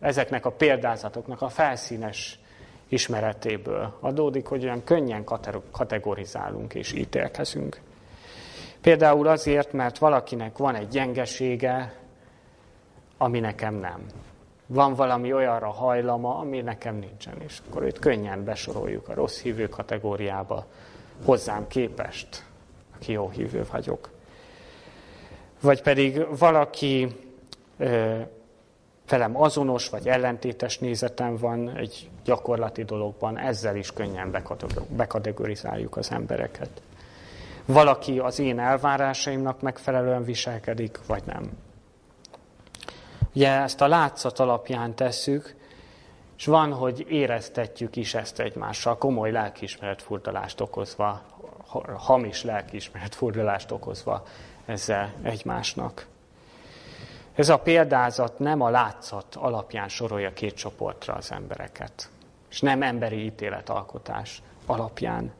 [0.00, 2.38] ezeknek a példázatoknak a felszínes
[2.88, 5.24] ismeretéből adódik, hogy olyan könnyen
[5.70, 7.80] kategorizálunk és ítélkezünk.
[8.80, 11.94] Például azért, mert valakinek van egy gyengesége,
[13.16, 14.06] ami nekem nem.
[14.66, 19.68] Van valami olyanra hajlama, ami nekem nincsen, és akkor őt könnyen besoroljuk a rossz hívő
[19.68, 20.66] kategóriába,
[21.24, 22.44] hozzám képest,
[22.94, 24.10] aki jó hívő vagyok
[25.60, 27.16] vagy pedig valaki
[29.08, 34.44] velem azonos vagy ellentétes nézetem van egy gyakorlati dologban, ezzel is könnyen
[34.88, 36.70] bekategorizáljuk az embereket.
[37.64, 41.50] Valaki az én elvárásaimnak megfelelően viselkedik, vagy nem.
[43.34, 45.54] Ugye ezt a látszat alapján tesszük,
[46.38, 51.22] és van, hogy éreztetjük is ezt egymással, komoly lelkiismeretfurdalást okozva,
[51.96, 54.22] hamis lelkiismeretfurdalást okozva
[54.66, 56.06] ezzel egymásnak.
[57.38, 62.10] Ez a példázat nem a látszat alapján sorolja két csoportra az embereket,
[62.50, 65.32] és nem emberi ítéletalkotás alapján.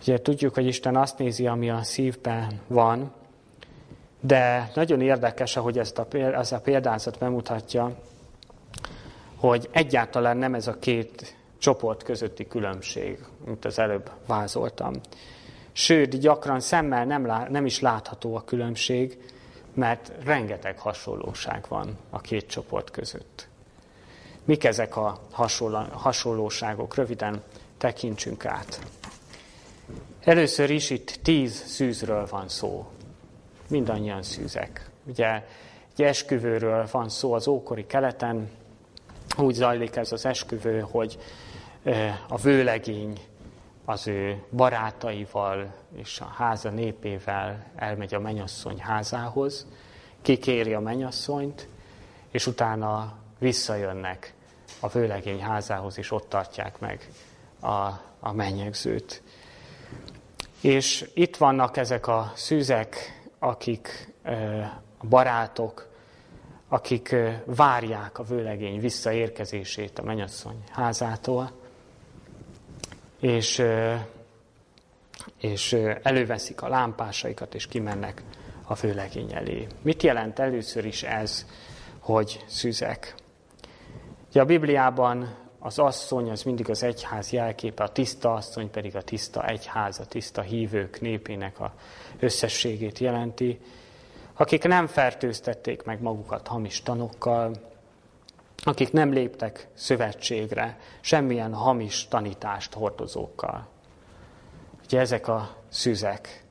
[0.00, 3.12] Ugye tudjuk, hogy Isten azt nézi, ami a szívben van,
[4.20, 7.94] de nagyon érdekes, ahogy ezt a, ez a példázat bemutatja,
[9.36, 14.94] hogy egyáltalán nem ez a két csoport közötti különbség, mint az előbb vázoltam.
[15.72, 19.18] Sőt, gyakran szemmel nem, lá, nem is látható a különbség,
[19.74, 23.48] mert rengeteg hasonlóság van a két csoport között.
[24.44, 25.20] Mik ezek a
[25.92, 26.94] hasonlóságok?
[26.94, 27.42] Röviden
[27.78, 28.80] tekintsünk át.
[30.24, 32.86] Először is itt tíz szűzről van szó.
[33.68, 34.90] Mindannyian szűzek.
[35.06, 35.44] Ugye
[35.92, 38.50] egy esküvőről van szó az ókori keleten.
[39.38, 41.18] Úgy zajlik ez az esküvő, hogy
[42.28, 43.20] a vőlegény
[43.90, 49.66] az ő barátaival és a háza népével elmegy a menyasszony házához,
[50.22, 51.68] kikéri a menyasszonyt,
[52.30, 54.34] és utána visszajönnek
[54.80, 57.08] a vőlegény házához, és ott tartják meg
[57.60, 57.86] a,
[58.20, 59.22] a mennyegzőt.
[60.60, 64.14] És itt vannak ezek a szűzek, akik
[64.98, 65.88] a barátok,
[66.68, 71.59] akik várják a vőlegény visszaérkezését a menyasszony házától,
[73.20, 73.62] és,
[75.40, 78.22] és előveszik a lámpásaikat, és kimennek
[78.64, 79.66] a főlegény elé.
[79.82, 81.46] Mit jelent először is ez,
[81.98, 83.14] hogy szüzek?
[84.30, 89.02] Ugye a Bibliában az asszony az mindig az egyház jelképe, a tiszta asszony pedig a
[89.02, 91.74] tiszta egyház, a tiszta hívők népének a
[92.18, 93.60] összességét jelenti,
[94.34, 97.69] akik nem fertőztették meg magukat hamis tanokkal,
[98.62, 103.68] akik nem léptek szövetségre semmilyen hamis tanítást hordozókkal.
[104.84, 106.44] Ugye ezek a szüzek.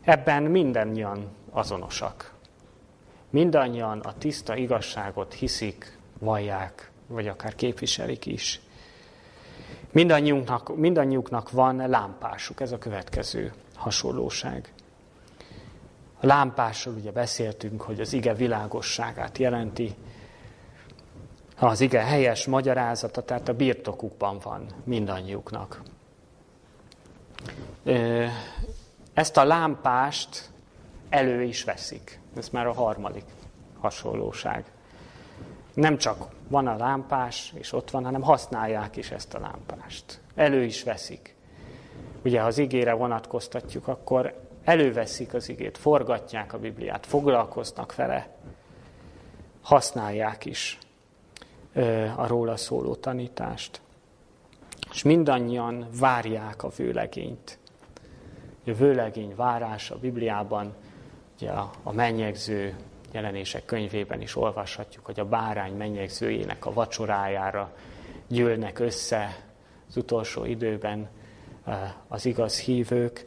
[0.00, 2.32] Ebben mindannyian azonosak.
[3.30, 8.60] Mindannyian a tiszta igazságot hiszik, vallják, vagy akár képviselik is.
[9.92, 14.72] Mindannyiunknak, mindannyiuknak van lámpásuk, ez a következő hasonlóság.
[16.20, 19.94] A lámpásról ugye beszéltünk, hogy az ige világosságát jelenti,
[21.58, 25.82] az ige helyes magyarázata, tehát a birtokukban van mindannyiuknak.
[29.12, 30.50] Ezt a lámpást
[31.08, 32.20] elő is veszik.
[32.36, 33.24] Ez már a harmadik
[33.80, 34.64] hasonlóság.
[35.74, 40.20] Nem csak van a lámpás, és ott van, hanem használják is ezt a lámpást.
[40.34, 41.34] Elő is veszik.
[42.24, 48.36] Ugye, ha az igére vonatkoztatjuk, akkor előveszik az igét, forgatják a Bibliát, foglalkoznak vele,
[49.62, 50.78] használják is
[52.16, 53.80] a róla szóló tanítást.
[54.92, 57.58] És mindannyian várják a vőlegényt.
[58.66, 60.74] A vőlegény várása a Bibliában,
[61.36, 62.76] ugye a, a mennyegző
[63.12, 67.72] jelenések könyvében is olvashatjuk, hogy a bárány mennyegzőjének a vacsorájára
[68.28, 69.44] gyűlnek össze
[69.88, 71.08] az utolsó időben
[72.08, 73.26] az igaz hívők.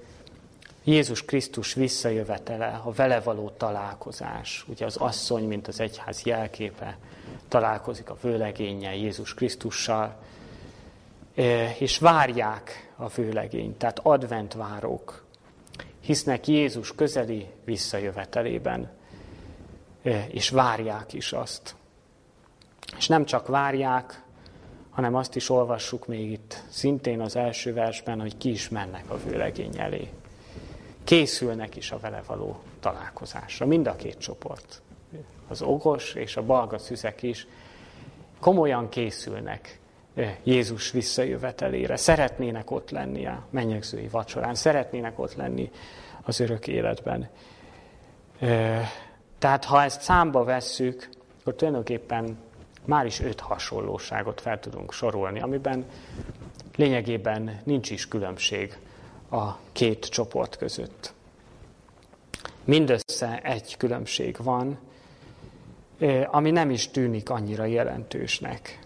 [0.88, 6.97] Jézus Krisztus visszajövetele, a vele való találkozás, ugye az asszony, mint az egyház jelképe,
[7.47, 10.15] találkozik a vőlegényel, Jézus Krisztussal,
[11.78, 15.26] és várják a vőlegényt, tehát adventvárók,
[16.00, 18.89] hisznek Jézus közeli visszajövetelében,
[20.28, 21.76] és várják is azt.
[22.97, 24.21] És nem csak várják,
[24.89, 29.17] hanem azt is olvassuk még itt, szintén az első versben, hogy ki is mennek a
[29.17, 30.10] vőlegény elé.
[31.08, 34.82] Készülnek is a vele való találkozásra, mind a két csoport
[35.48, 37.48] az okos és a balga szüzek is
[38.39, 39.80] komolyan készülnek
[40.43, 41.96] Jézus visszajövetelére.
[41.96, 45.72] Szeretnének ott lenni a mennyegzői vacsorán, szeretnének ott lenni
[46.22, 47.30] az örök életben.
[49.38, 52.38] Tehát ha ezt számba vesszük, akkor tulajdonképpen
[52.86, 55.86] már is öt hasonlóságot fel tudunk sorolni, amiben
[56.76, 58.78] lényegében nincs is különbség
[59.30, 61.13] a két csoport között.
[62.63, 64.80] Mindössze egy különbség van,
[66.26, 68.80] ami nem is tűnik annyira jelentősnek.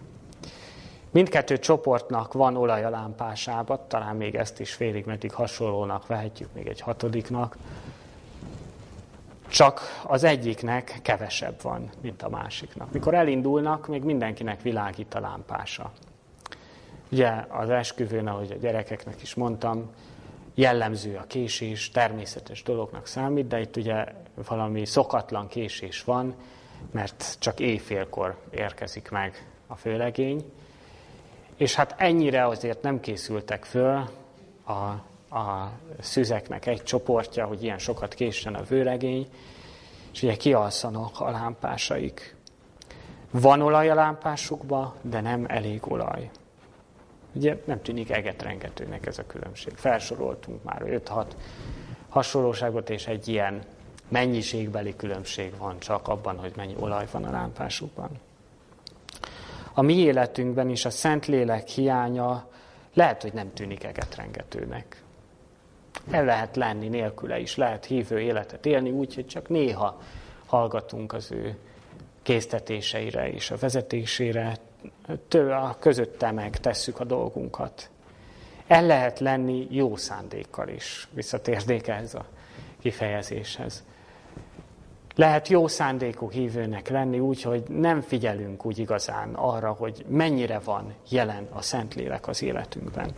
[1.10, 6.66] Mindkettő csoportnak van olaj a lámpásába, talán még ezt is félig meddig hasonlónak vehetjük még
[6.66, 7.56] egy hatodiknak,
[9.48, 12.92] csak az egyiknek kevesebb van, mint a másiknak.
[12.92, 15.92] Mikor elindulnak, még mindenkinek világít a lámpása.
[17.10, 19.90] Ugye az esküvőn, ahogy a gyerekeknek is mondtam,
[20.54, 24.04] jellemző a késés, természetes dolognak számít, de itt ugye
[24.48, 26.34] valami szokatlan késés van,
[26.90, 30.52] mert csak éjfélkor érkezik meg a főlegény,
[31.56, 34.08] és hát ennyire azért nem készültek föl
[34.64, 34.72] a,
[35.38, 39.28] a szüzeknek egy csoportja, hogy ilyen sokat késsen a vőlegény,
[40.12, 42.36] és ugye kialszanak a lámpásaik.
[43.30, 46.30] Van olaj a lámpásukba, de nem elég olaj.
[47.32, 49.72] Ugye nem tűnik egetrengetőnek ez a különbség.
[49.76, 51.26] Felsoroltunk már 5-6
[52.08, 53.62] hasonlóságot, és egy ilyen
[54.08, 58.10] mennyiségbeli különbség van csak abban, hogy mennyi olaj van a lámpásukban.
[59.74, 62.48] A mi életünkben is a Szentlélek hiánya
[62.94, 65.02] lehet, hogy nem tűnik egetrengetőnek.
[66.10, 70.00] El lehet lenni nélküle is, lehet hívő életet élni úgy, hogy csak néha
[70.46, 71.58] hallgatunk az ő
[72.22, 74.56] késztetéseire és a vezetésére,
[75.50, 77.90] a közötte meg tesszük a dolgunkat.
[78.66, 82.26] El lehet lenni jó szándékkal is, visszatérnék ehhez a
[82.80, 83.84] kifejezéshez.
[85.14, 90.94] Lehet jó szándékú hívőnek lenni úgy, hogy nem figyelünk úgy igazán arra, hogy mennyire van
[91.08, 93.10] jelen a Szentlélek az életünkben.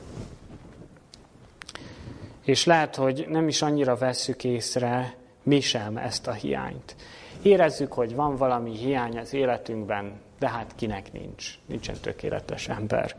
[2.45, 6.97] És lehet, hogy nem is annyira vesszük észre mi sem ezt a hiányt.
[7.43, 13.17] Érezzük, hogy van valami hiány az életünkben, de hát kinek nincs, nincsen tökéletes ember.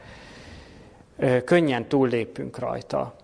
[1.45, 3.15] Könnyen túllépünk rajta.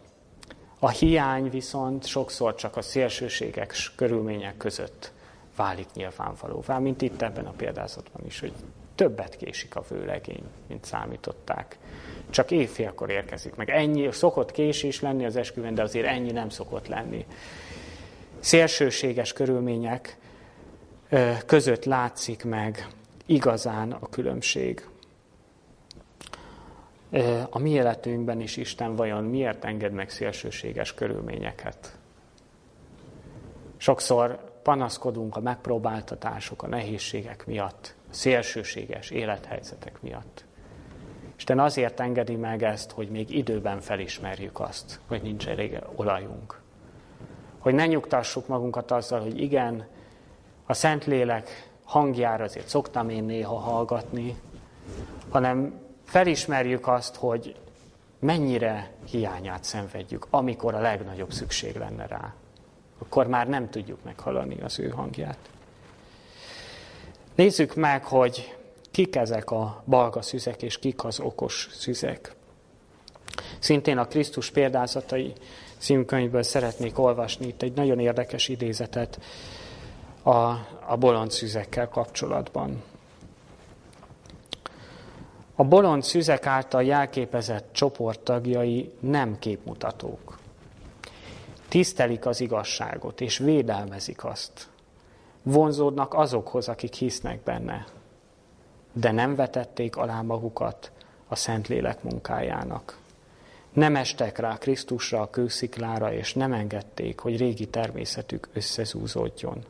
[0.79, 5.11] A hiány viszont sokszor csak a szélsőségek körülmények között
[5.55, 8.53] válik nyilvánvalóvá, mint itt ebben a példázatban is, hogy
[8.95, 11.77] többet késik a vőlegény, mint számították.
[12.29, 13.69] Csak évfélkor érkezik meg.
[13.69, 17.25] Ennyi szokott késés lenni az esküvőn, de azért ennyi nem szokott lenni.
[18.39, 20.17] Szélsőséges körülmények
[21.45, 22.87] között látszik meg
[23.31, 24.87] igazán a különbség.
[27.49, 31.97] a mi életünkben is Isten vajon miért enged meg szélsőséges körülményeket.
[33.77, 40.45] Sokszor panaszkodunk a megpróbáltatások, a nehézségek miatt, a szélsőséges élethelyzetek miatt.
[41.37, 46.61] Isten azért engedi meg ezt, hogy még időben felismerjük azt, hogy nincs elég olajunk.
[47.59, 49.87] Hogy ne nyugtassuk magunkat azzal, hogy igen,
[50.65, 54.35] a Szentlélek hangjára azért szoktam én néha hallgatni,
[55.29, 57.55] hanem felismerjük azt, hogy
[58.19, 62.33] mennyire hiányát szenvedjük, amikor a legnagyobb szükség lenne rá.
[62.99, 65.37] Akkor már nem tudjuk meghalani az ő hangját.
[67.35, 68.57] Nézzük meg, hogy
[68.91, 72.35] kik ezek a balga szüzek, és kik az okos szüzek.
[73.59, 75.33] Szintén a Krisztus példázatai
[75.77, 79.19] címkönyvből szeretnék olvasni itt egy nagyon érdekes idézetet
[80.23, 80.31] a,
[80.85, 82.83] a bolond szüzekkel kapcsolatban.
[85.55, 90.39] A bolond szüzek által jelképezett csoporttagjai nem képmutatók.
[91.67, 94.69] Tisztelik az igazságot, és védelmezik azt.
[95.43, 97.85] Vonzódnak azokhoz, akik hisznek benne,
[98.93, 100.91] de nem vetették alá magukat
[101.27, 102.97] a Szentlélek munkájának.
[103.73, 109.65] Nem estek rá Krisztusra a kősziklára, és nem engedték, hogy régi természetük összezúzódjon.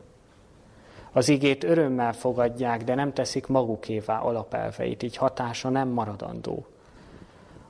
[1.12, 6.66] Az igét örömmel fogadják, de nem teszik magukévá alapelveit, így hatása nem maradandó.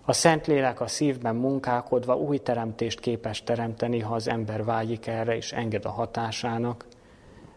[0.05, 5.53] A Szentlélek a szívben munkálkodva új teremtést képes teremteni, ha az ember vágyik erre és
[5.53, 6.86] enged a hatásának,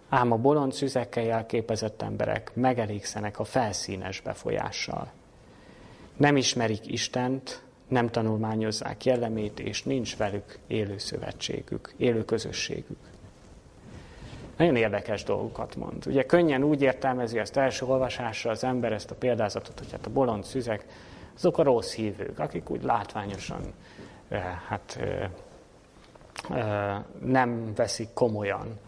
[0.10, 5.12] ám a bolond szüzekkel jelképezett emberek megelégszenek a felszínes befolyással.
[6.18, 12.98] Nem ismerik Istent, nem tanulmányozzák jellemét, és nincs velük élő szövetségük, élő közösségük.
[14.58, 16.08] Nagyon érdekes dolgokat mond.
[16.08, 20.10] Ugye könnyen úgy értelmezi ezt első olvasásra az ember ezt a példázatot, hogy hát a
[20.10, 20.86] bolond szüzek,
[21.36, 23.74] azok a rossz hívők, akik úgy látványosan
[24.28, 25.30] eh, hát, eh,
[26.50, 28.80] eh, nem veszik komolyan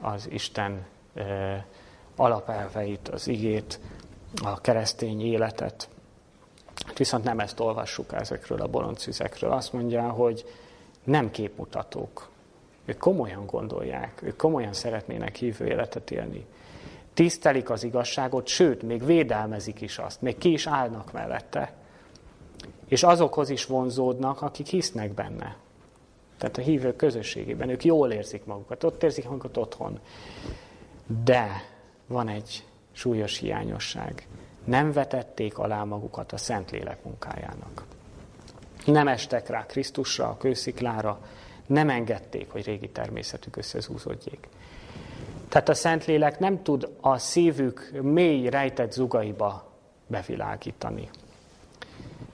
[0.00, 0.86] az Isten
[2.16, 3.80] alapelveit, az igét,
[4.42, 5.88] a keresztény életet.
[6.86, 9.52] Hát viszont nem ezt olvassuk ezekről a bolond szüzekről.
[9.52, 10.44] Azt mondja, hogy
[11.04, 12.28] nem képmutatók,
[12.84, 16.46] ők komolyan gondolják, ők komolyan szeretnének hívő életet élni.
[17.14, 21.72] Tisztelik az igazságot, sőt, még védelmezik is azt, még ki is állnak mellette.
[22.88, 25.56] És azokhoz is vonzódnak, akik hisznek benne.
[26.38, 27.68] Tehát a hívők közösségében.
[27.68, 29.98] Ők jól érzik magukat, ott érzik magukat otthon.
[31.24, 31.48] De
[32.06, 34.26] van egy súlyos hiányosság.
[34.64, 37.84] Nem vetették alá magukat a Szentlélek munkájának.
[38.86, 41.18] Nem estek rá Krisztusra, a kősziklára,
[41.66, 44.48] nem engedték, hogy régi természetük összezúzódjék.
[45.48, 49.72] Tehát a Szentlélek nem tud a szívük mély rejtett zugaiba
[50.06, 51.08] bevilágítani.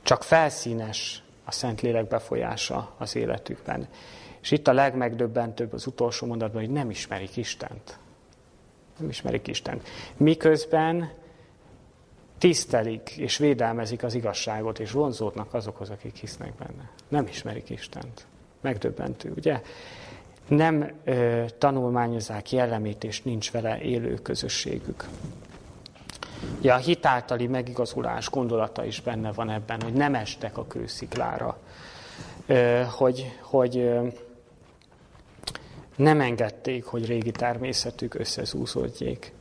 [0.03, 3.89] Csak felszínes a Szentlélek befolyása az életükben.
[4.41, 7.99] És itt a legmegdöbbentőbb az utolsó mondatban, hogy nem ismerik Istent.
[8.99, 9.89] Nem ismerik Istent.
[10.17, 11.13] Miközben
[12.39, 16.91] tisztelik és védelmezik az igazságot, és vonzódnak azokhoz, akik hisznek benne.
[17.09, 18.27] Nem ismerik Istent.
[18.61, 19.61] Megdöbbentő, ugye?
[20.49, 25.05] Nem ö, tanulmányozzák jellemét, és nincs vele élő közösségük.
[26.61, 31.59] Ja, a hitáltali megigazulás gondolata is benne van ebben, hogy nem estek a kősziklára,
[32.47, 34.07] ö, hogy, hogy ö,
[35.97, 39.33] nem engedték, hogy régi természetük összezúzódjék.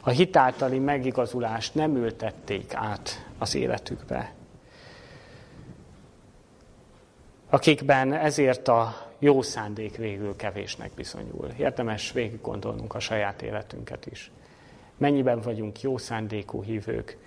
[0.00, 4.32] A hitáltali megigazulást nem ültették át az életükbe.
[7.50, 11.48] Akikben ezért a jó szándék végül kevésnek bizonyul.
[11.58, 14.30] Érdemes végig gondolnunk a saját életünket is.
[14.96, 17.18] Mennyiben vagyunk jó szándékú hívők,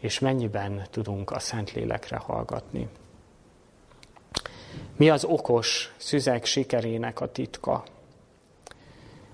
[0.00, 2.88] és mennyiben tudunk a Szentlélekre hallgatni.
[4.96, 7.84] Mi az okos szüzek sikerének a titka?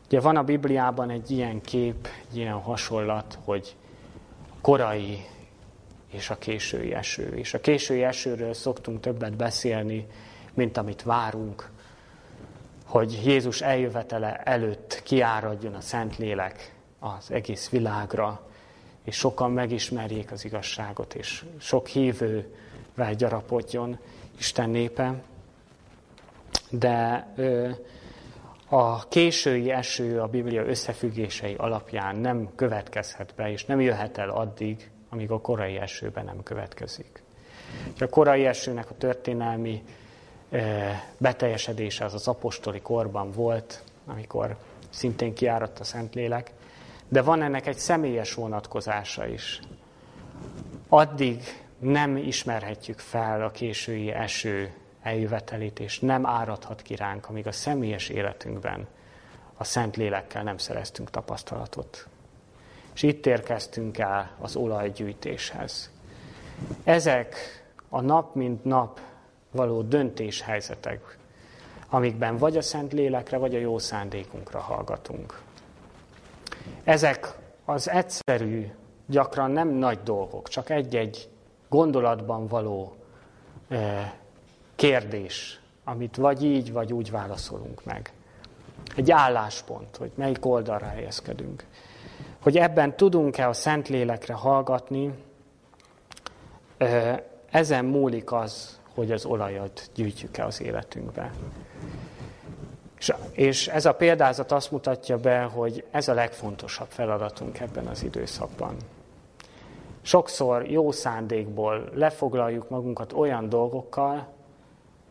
[0.06, 3.76] Ugye van a Bibliában egy ilyen kép, egy ilyen hasonlat, hogy
[4.60, 5.24] korai
[6.10, 7.36] és a késői eső.
[7.36, 10.06] És a késői esőről szoktunk többet beszélni,
[10.54, 11.70] mint amit várunk,
[12.86, 18.40] hogy Jézus eljövetele előtt kiáradjon a Szentlélek az egész világra,
[19.04, 23.98] és sokan megismerjék az igazságot, és sok hívővel gyarapodjon
[24.38, 25.22] Isten népe.
[26.70, 27.70] De ö,
[28.68, 34.89] a késői eső a Biblia összefüggései alapján nem következhet be, és nem jöhet el addig,
[35.10, 37.22] amíg a korai esőben nem következik.
[38.00, 39.84] A korai esőnek a történelmi
[40.50, 44.56] eh, beteljesedése az az apostoli korban volt, amikor
[44.90, 46.52] szintén kiáradt a Szentlélek,
[47.08, 49.60] de van ennek egy személyes vonatkozása is.
[50.88, 51.42] Addig
[51.78, 58.08] nem ismerhetjük fel a késői eső eljövetelét, és nem áradhat ki ránk, amíg a személyes
[58.08, 58.88] életünkben
[59.56, 62.08] a Szent Lélekkel nem szereztünk tapasztalatot.
[62.94, 65.90] És itt érkeztünk el az olajgyűjtéshez.
[66.84, 67.34] Ezek
[67.88, 69.00] a nap mint nap
[69.50, 71.18] való döntéshelyzetek,
[71.88, 75.40] amikben vagy a Szent Lélekre, vagy a jó szándékunkra hallgatunk.
[76.84, 77.34] Ezek
[77.64, 78.70] az egyszerű,
[79.06, 81.28] gyakran nem nagy dolgok, csak egy-egy
[81.68, 82.94] gondolatban való
[84.74, 88.12] kérdés, amit vagy így, vagy úgy válaszolunk meg.
[88.96, 91.64] Egy álláspont, hogy melyik oldalra helyezkedünk.
[92.42, 95.14] Hogy ebben tudunk-e a Szentlélekre hallgatni,
[97.50, 101.32] ezen múlik az, hogy az olajat gyűjtjük-e az életünkbe.
[103.32, 108.76] És, ez a példázat azt mutatja be, hogy ez a legfontosabb feladatunk ebben az időszakban.
[110.02, 114.26] Sokszor jó szándékból lefoglaljuk magunkat olyan dolgokkal,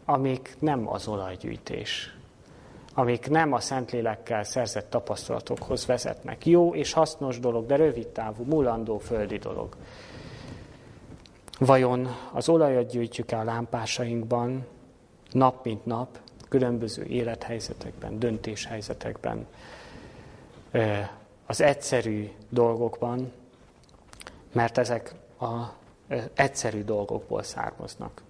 [0.05, 2.18] amik nem az olajgyűjtés,
[2.99, 6.45] amik nem a Szentlélekkel szerzett tapasztalatokhoz vezetnek.
[6.45, 9.75] Jó és hasznos dolog, de rövid távú, mulandó földi dolog.
[11.59, 14.65] Vajon az olajat gyűjtjük el a lámpásainkban,
[15.31, 16.19] nap mint nap,
[16.49, 19.47] különböző élethelyzetekben, döntéshelyzetekben,
[21.45, 23.31] az egyszerű dolgokban,
[24.51, 28.21] mert ezek az egyszerű dolgokból származnak.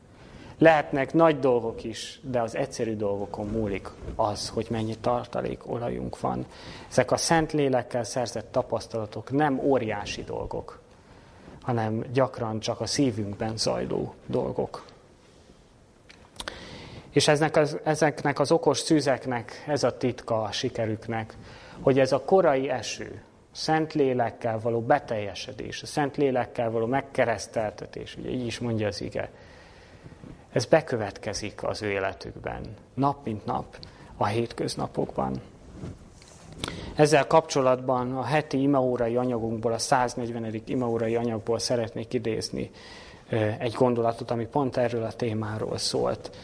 [0.60, 6.46] Lehetnek nagy dolgok is, de az egyszerű dolgokon múlik az, hogy mennyi tartalék olajunk van.
[6.90, 10.80] Ezek a szent lélekkel szerzett tapasztalatok nem óriási dolgok,
[11.62, 14.86] hanem gyakran csak a szívünkben zajló dolgok.
[17.10, 21.38] És eznek az, ezeknek az okos szűzeknek ez a titka a sikerüknek,
[21.82, 28.30] hogy ez a korai eső, szent lélekkel való beteljesedés, a szent lélekkel való megkereszteltetés, ugye
[28.30, 29.30] így is mondja az ige,
[30.52, 32.62] ez bekövetkezik az ő életükben,
[32.94, 33.78] nap mint nap,
[34.18, 35.42] a hétköznapokban.
[36.96, 40.62] Ezzel kapcsolatban a heti imaórai anyagunkból, a 140.
[40.66, 42.72] imaórai anyagból szeretnék idézni
[43.60, 46.36] egy gondolatot, ami pont erről a témáról szólt,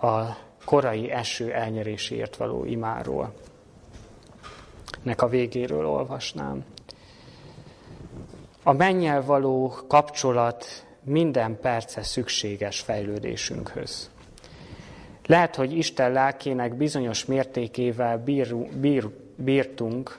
[0.00, 0.22] a
[0.64, 3.32] korai eső elnyeréséért való imáról.
[5.02, 6.64] Nek a végéről olvasnám.
[8.62, 14.10] A mennyel való kapcsolat minden perce szükséges fejlődésünkhöz.
[15.26, 20.18] Lehet, hogy Isten lelkének bizonyos mértékével bír, bír, bírtunk,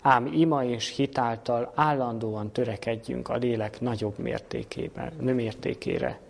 [0.00, 6.20] ám ima és hitáltal állandóan törekedjünk a lélek nagyobb mértékében, mértékére.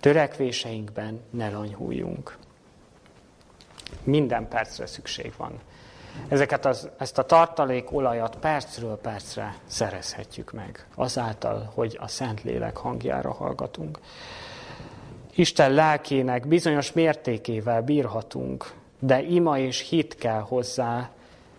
[0.00, 2.36] Törekvéseinkben ne lanyhuljunk.
[4.04, 5.60] Minden percre szükség van.
[6.28, 13.32] Ezeket az, ezt a tartalék olajat percről percre szerezhetjük meg, azáltal, hogy a Szentlélek hangjára
[13.32, 13.98] hallgatunk.
[15.34, 21.10] Isten lelkének bizonyos mértékével bírhatunk, de ima és hit kell hozzá,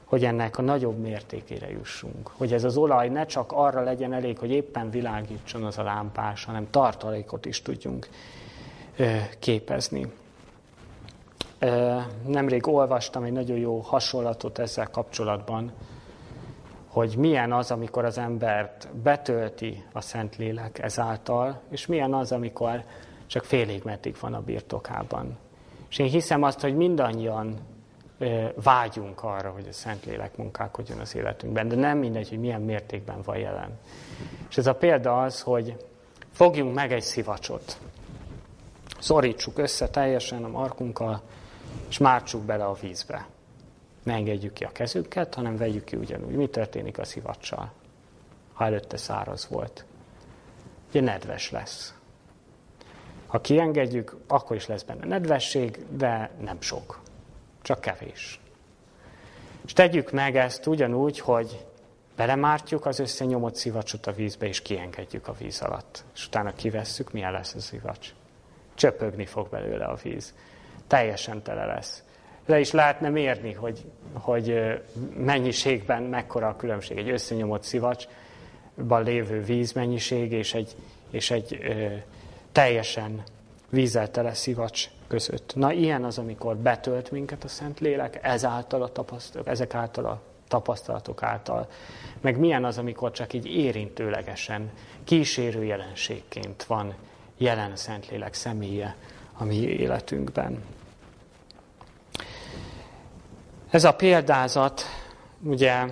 [0.06, 2.32] hogy ennek a nagyobb mértékére jussunk.
[2.38, 6.46] Hogy ez az olaj ne csak arra legyen elég, hogy éppen világítson az a lámpás,
[6.46, 8.10] hanem tartalékot is tudjunk
[9.40, 10.12] képezni.
[12.26, 15.72] Nemrég olvastam egy nagyon jó hasonlatot ezzel kapcsolatban,
[16.88, 22.84] hogy milyen az, amikor az embert betölti a Szentlélek ezáltal, és milyen az, amikor
[23.28, 25.38] csak félig meddig van a birtokában.
[25.90, 27.58] És én hiszem azt, hogy mindannyian
[28.64, 33.38] vágyunk arra, hogy a Szentlélek munkálkodjon az életünkben, de nem mindegy, hogy milyen mértékben van
[33.38, 33.80] jelen.
[34.50, 35.76] És ez a példa az, hogy
[36.32, 37.78] fogjunk meg egy szivacsot,
[39.00, 41.22] szorítsuk össze teljesen a markunkkal,
[41.90, 43.28] és mártsuk bele a vízbe.
[44.04, 46.36] Ne engedjük ki a kezünket, hanem vegyük ki ugyanúgy.
[46.36, 47.72] Mi történik a szivacsal,
[48.54, 49.86] ha előtte száraz volt?
[50.90, 51.94] Ugye nedves lesz.
[53.28, 57.02] Ha kiengedjük, akkor is lesz benne nedvesség, de nem sok.
[57.62, 58.40] Csak kevés.
[59.66, 61.66] És tegyük meg ezt ugyanúgy, hogy
[62.16, 66.04] belemártjuk az összenyomott szivacsot a vízbe, és kiengedjük a víz alatt.
[66.14, 68.14] És utána kivesszük, milyen lesz a szivacs.
[68.74, 70.34] Csöpögni fog belőle a víz
[70.94, 72.04] teljesen tele lesz.
[72.46, 74.62] Le is lehetne mérni, hogy, hogy
[75.18, 76.98] mennyiségben mekkora a különbség.
[76.98, 80.76] Egy összenyomott szivacsban lévő vízmennyiség és egy,
[81.10, 81.86] és egy ö,
[82.52, 83.24] teljesen
[83.70, 85.56] vízzel tele szivacs között.
[85.56, 91.24] Na, ilyen az, amikor betölt minket a Szentlélek, ezáltal a tapasztalatok, ezek által a tapasztalatok
[91.24, 91.68] által.
[92.22, 94.72] Meg milyen az, amikor csak így érintőlegesen,
[95.04, 96.94] kísérő jelenségként van
[97.38, 98.96] jelen a Szentlélek személye
[99.34, 100.64] a mi életünkben.
[103.74, 104.82] Ez a példázat
[105.44, 105.86] ugye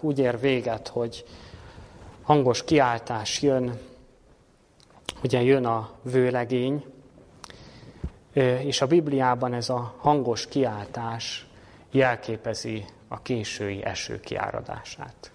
[0.00, 1.24] úgy ér véget, hogy
[2.22, 3.78] hangos kiáltás jön,
[5.22, 6.84] ugye jön a vőlegény,
[8.62, 11.46] és a Bibliában ez a hangos kiáltás
[11.90, 15.32] jelképezi a késői eső kiáradását.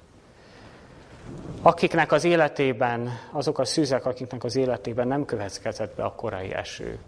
[1.62, 7.00] Akiknek az életében, azok a szűzek, akiknek az életében nem következett be a korai eső,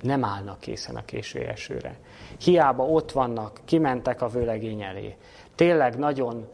[0.00, 1.98] nem állnak készen a késő esőre.
[2.38, 5.16] Hiába ott vannak, kimentek a vőlegény elé.
[5.54, 6.48] Tényleg nagyon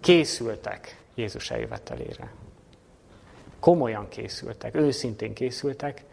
[0.00, 2.32] készültek Jézus eljövetelére.
[3.60, 6.04] Komolyan készültek, őszintén készültek.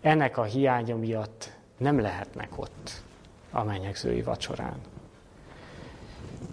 [0.00, 3.02] Ennek a hiánya miatt nem lehetnek ott
[3.50, 4.80] a menyegzői vacsorán.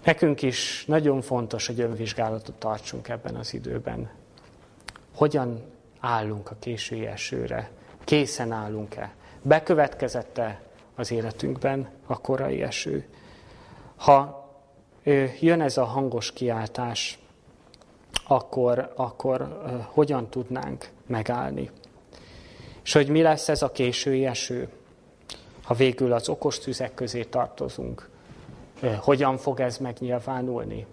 [0.04, 4.10] Nekünk is nagyon fontos, hogy önvizsgálatot tartsunk ebben az időben.
[5.14, 5.62] Hogyan
[6.00, 7.70] állunk a késői esőre?
[8.04, 9.14] Készen állunk-e?
[9.42, 10.60] Bekövetkezette
[10.94, 13.08] az életünkben a korai eső?
[13.96, 14.48] Ha
[15.40, 17.18] jön ez a hangos kiáltás,
[18.26, 21.70] akkor, akkor hogyan tudnánk megállni?
[22.82, 24.68] És hogy mi lesz ez a késői eső,
[25.62, 28.08] ha végül az okos tüzek közé tartozunk?
[29.00, 30.86] Hogyan fog ez megnyilvánulni?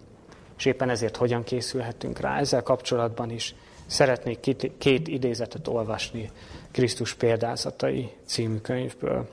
[0.58, 2.38] És éppen ezért hogyan készülhetünk rá?
[2.38, 3.54] Ezzel kapcsolatban is
[3.86, 4.40] szeretnék
[4.78, 6.30] két idézetet olvasni
[6.76, 9.28] Krisztus példázatai című könyvből.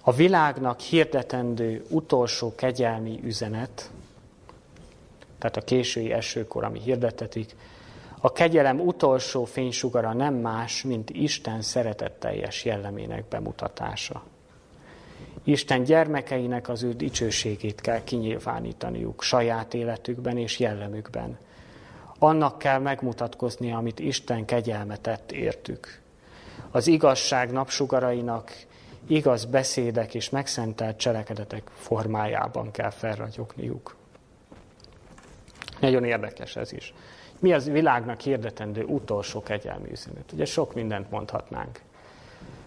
[0.00, 3.90] A világnak hirdetendő utolsó kegyelmi üzenet,
[5.38, 7.56] tehát a késői esőkor, ami hirdetetik,
[8.20, 14.22] a kegyelem utolsó fénysugara nem más, mint Isten szeretetteljes jellemének bemutatása.
[15.48, 21.38] Isten gyermekeinek az ő dicsőségét kell kinyilvánítaniuk saját életükben és jellemükben.
[22.18, 26.00] Annak kell megmutatkozni, amit Isten kegyelme tett értük.
[26.70, 28.52] Az igazság napsugarainak
[29.06, 33.96] igaz beszédek és megszentelt cselekedetek formájában kell felragyogniuk.
[35.80, 36.94] Nagyon érdekes ez is.
[37.38, 40.32] Mi az világnak hirdetendő utolsó kegyelmi üzenet?
[40.32, 41.80] Ugye sok mindent mondhatnánk.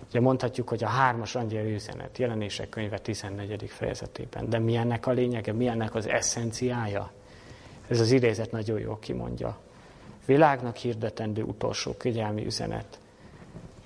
[0.09, 3.69] Ugye mondhatjuk, hogy a hármas angyal üzenet, jelenések könyve 14.
[3.69, 4.49] fejezetében.
[4.49, 7.11] De mi ennek a lényege, mi ennek az eszenciája?
[7.87, 9.57] Ez az idézet nagyon jól kimondja.
[10.25, 12.99] Világnak hirdetendő utolsó kegyelmi üzenet.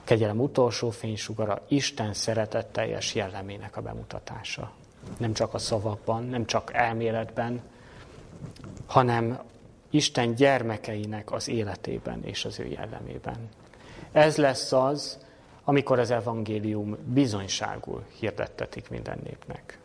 [0.03, 4.71] Kegyelem utolsó fénysugara Isten szeretetteljes jellemének a bemutatása.
[5.17, 7.61] Nem csak a szavakban, nem csak elméletben,
[8.86, 9.39] hanem
[9.89, 13.49] Isten gyermekeinek az életében és az ő jellemében.
[14.11, 15.22] Ez lesz az,
[15.64, 19.80] amikor az evangélium bizonyságul hirdettetik minden népnek.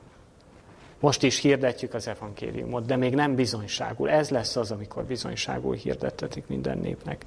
[1.01, 4.11] Most is hirdetjük az evangéliumot, de még nem bizonyságul.
[4.11, 7.24] Ez lesz az, amikor bizonyságul hirdettetik minden népnek.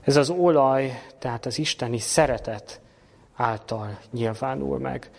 [0.00, 2.80] Ez az olaj, tehát az isteni szeretet
[3.34, 5.10] által nyilvánul meg.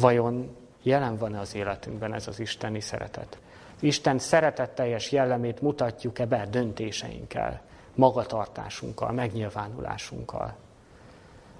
[0.00, 3.38] Vajon jelen van-e az életünkben ez az isteni szeretet?
[3.80, 7.62] Isten szeretetteljes jellemét mutatjuk-e be döntéseinkkel,
[7.94, 10.56] magatartásunkkal, megnyilvánulásunkkal.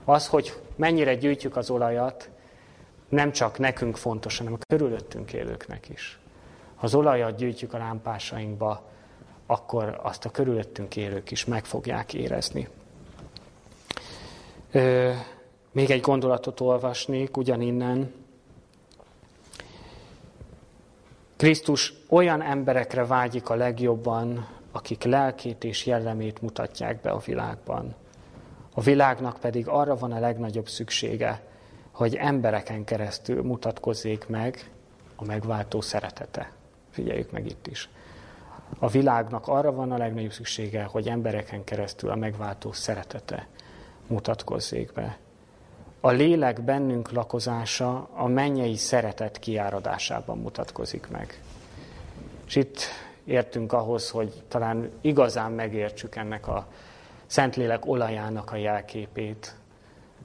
[0.09, 2.31] Az, hogy mennyire gyűjtjük az olajat,
[3.09, 6.19] nem csak nekünk fontos, hanem a körülöttünk élőknek is.
[6.75, 8.83] Ha az olajat gyűjtjük a lámpásainkba,
[9.47, 12.69] akkor azt a körülöttünk élők is meg fogják érezni.
[14.73, 15.13] Ö,
[15.73, 18.15] még egy gondolatot olvasnék ugyaninnen.
[21.37, 27.95] Krisztus olyan emberekre vágyik a legjobban, akik lelkét és jellemét mutatják be a világban.
[28.79, 31.43] A világnak pedig arra van a legnagyobb szüksége,
[31.91, 34.71] hogy embereken keresztül mutatkozzék meg
[35.15, 36.53] a megváltó szeretete.
[36.91, 37.89] Figyeljük meg itt is.
[38.79, 43.47] A világnak arra van a legnagyobb szüksége, hogy embereken keresztül a megváltó szeretete
[44.07, 45.19] mutatkozzék be.
[46.01, 51.41] A lélek bennünk lakozása a mennyei szeretet kiáradásában mutatkozik meg.
[52.47, 52.81] És itt
[53.25, 56.67] értünk ahhoz, hogy talán igazán megértsük ennek a
[57.27, 59.57] Szentlélek olajának a jelképét,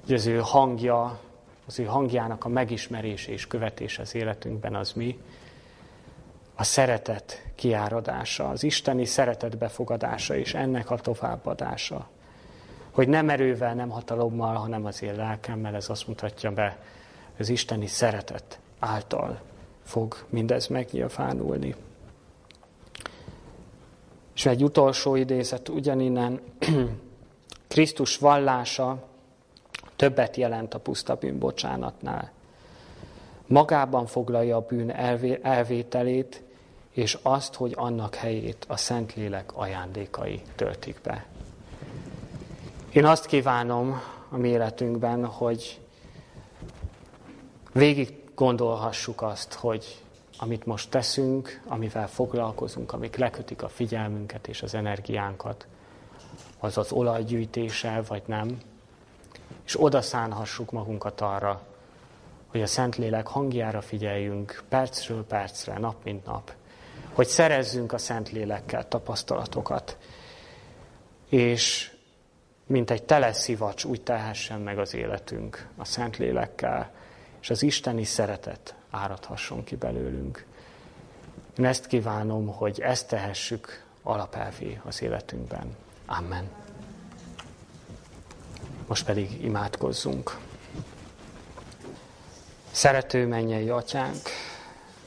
[0.05, 1.19] hogy az ő hangja,
[1.67, 5.19] az ő hangjának a megismerése és követése az életünkben az mi?
[6.55, 12.09] A szeretet kiáradása, az isteni szeretet befogadása és ennek a továbbadása.
[12.91, 16.77] Hogy nem erővel, nem hatalommal, hanem az én lelkemmel, ez azt mutatja be,
[17.37, 19.41] az isteni szeretet által
[19.83, 21.75] fog mindez megnyilvánulni.
[24.35, 26.39] És egy utolsó idézet ugyaninnen,
[27.67, 29.03] Krisztus vallása
[29.95, 32.31] többet jelent a puszta bűnbocsánatnál.
[33.47, 34.91] Magában foglalja a bűn
[35.41, 36.41] elvételét,
[36.91, 41.25] és azt, hogy annak helyét a Szentlélek ajándékai töltik be.
[42.91, 45.79] Én azt kívánom a mi életünkben, hogy
[47.73, 50.01] végig gondolhassuk azt, hogy
[50.41, 55.67] amit most teszünk, amivel foglalkozunk, amik lekötik a figyelmünket és az energiánkat,
[56.59, 58.57] az az olajgyűjtése, vagy nem,
[59.65, 61.61] és oda szánhassuk magunkat arra,
[62.47, 66.53] hogy a Szentlélek hangjára figyeljünk percről percre, nap mint nap,
[67.13, 69.97] hogy szerezzünk a Szentlélekkel tapasztalatokat,
[71.29, 71.91] és
[72.65, 76.91] mint egy teleszivacs úgy tehessen meg az életünk a Szentlélekkel,
[77.41, 80.45] és az isteni szeretet áradhasson ki belőlünk.
[81.57, 85.75] Én ezt kívánom, hogy ezt tehessük alapelvé az életünkben.
[86.05, 86.49] Amen.
[88.87, 90.37] Most pedig imádkozzunk.
[92.71, 94.21] Szerető mennyei atyánk,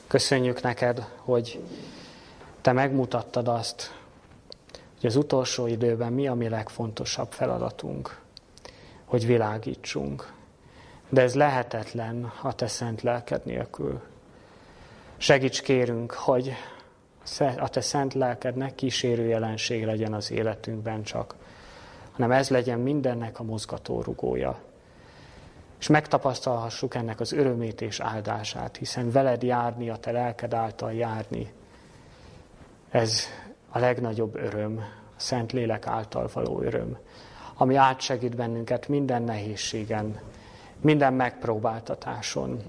[0.06, 1.62] köszönjük neked, hogy
[2.60, 3.94] te megmutattad azt,
[5.00, 8.20] hogy az utolsó időben mi a mi legfontosabb feladatunk,
[9.04, 10.32] hogy világítsunk.
[11.14, 14.00] De ez lehetetlen a te szent lelked nélkül.
[15.16, 16.52] Segíts kérünk, hogy
[17.58, 21.34] a te szent lelkednek kísérő jelenség legyen az életünkben csak,
[22.12, 24.58] hanem ez legyen mindennek a mozgató rugója.
[25.78, 31.52] És megtapasztalhassuk ennek az örömét és áldását, hiszen veled járni, a te lelked által járni,
[32.90, 33.24] ez
[33.68, 34.78] a legnagyobb öröm,
[35.16, 36.98] a Szent Lélek által való öröm,
[37.54, 40.20] ami átsegít bennünket minden nehézségen,
[40.84, 42.62] minden megpróbáltatáson.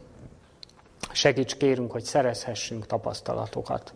[1.11, 3.93] Segíts kérünk, hogy szerezhessünk tapasztalatokat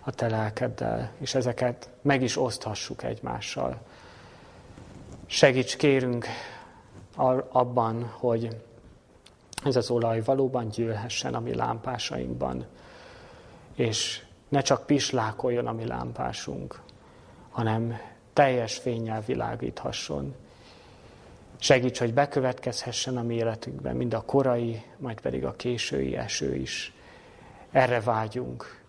[0.00, 3.80] a te lelkeddel, és ezeket meg is oszthassuk egymással.
[5.26, 6.26] Segíts kérünk
[7.48, 8.56] abban, hogy
[9.64, 12.66] ez az olaj valóban gyűlhessen a mi lámpásainkban,
[13.74, 16.80] és ne csak pislákoljon a mi lámpásunk,
[17.50, 18.00] hanem
[18.32, 20.34] teljes fényel világíthasson.
[21.60, 26.92] Segíts, hogy bekövetkezhessen a mi életünkben, mind a korai, majd pedig a késői eső is.
[27.70, 28.82] Erre vágyunk.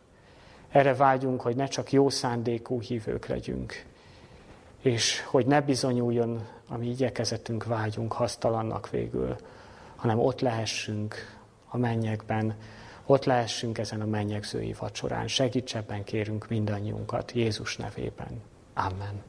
[0.70, 3.86] Erre vágyunk, hogy ne csak jó szándékú hívők legyünk,
[4.82, 9.36] és hogy ne bizonyuljon a mi igyekezetünk, vágyunk hasztalannak végül,
[9.96, 11.16] hanem ott lehessünk
[11.68, 12.56] a mennyekben,
[13.06, 15.28] ott lehessünk ezen a mennyegzői vacsorán.
[15.28, 18.42] Segíts ebben kérünk mindannyiunkat Jézus nevében.
[18.74, 19.24] Amen.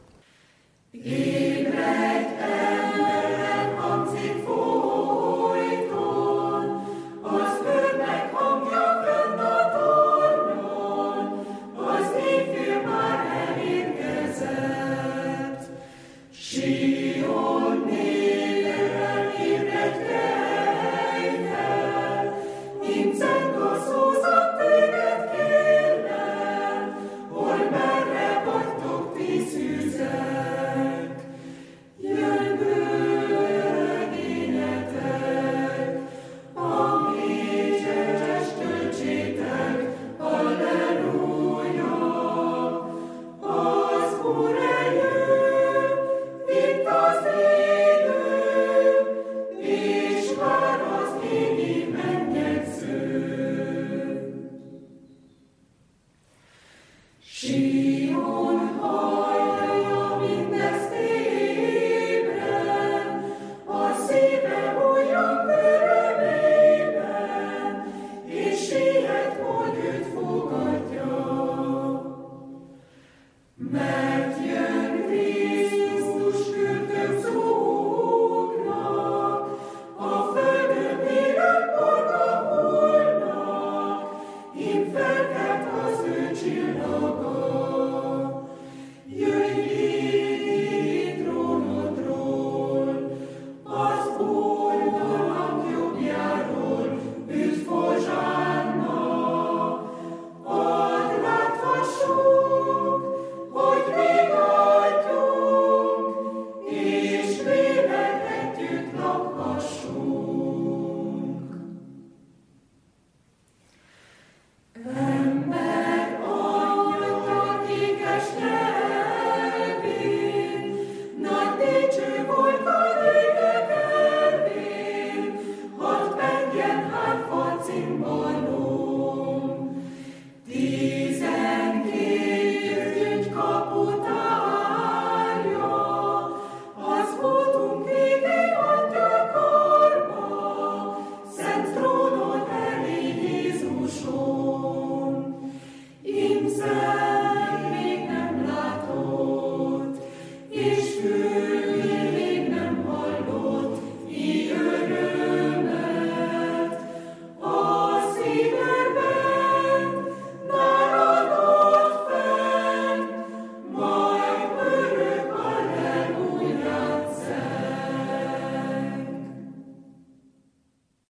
[0.93, 2.70] Ébredj!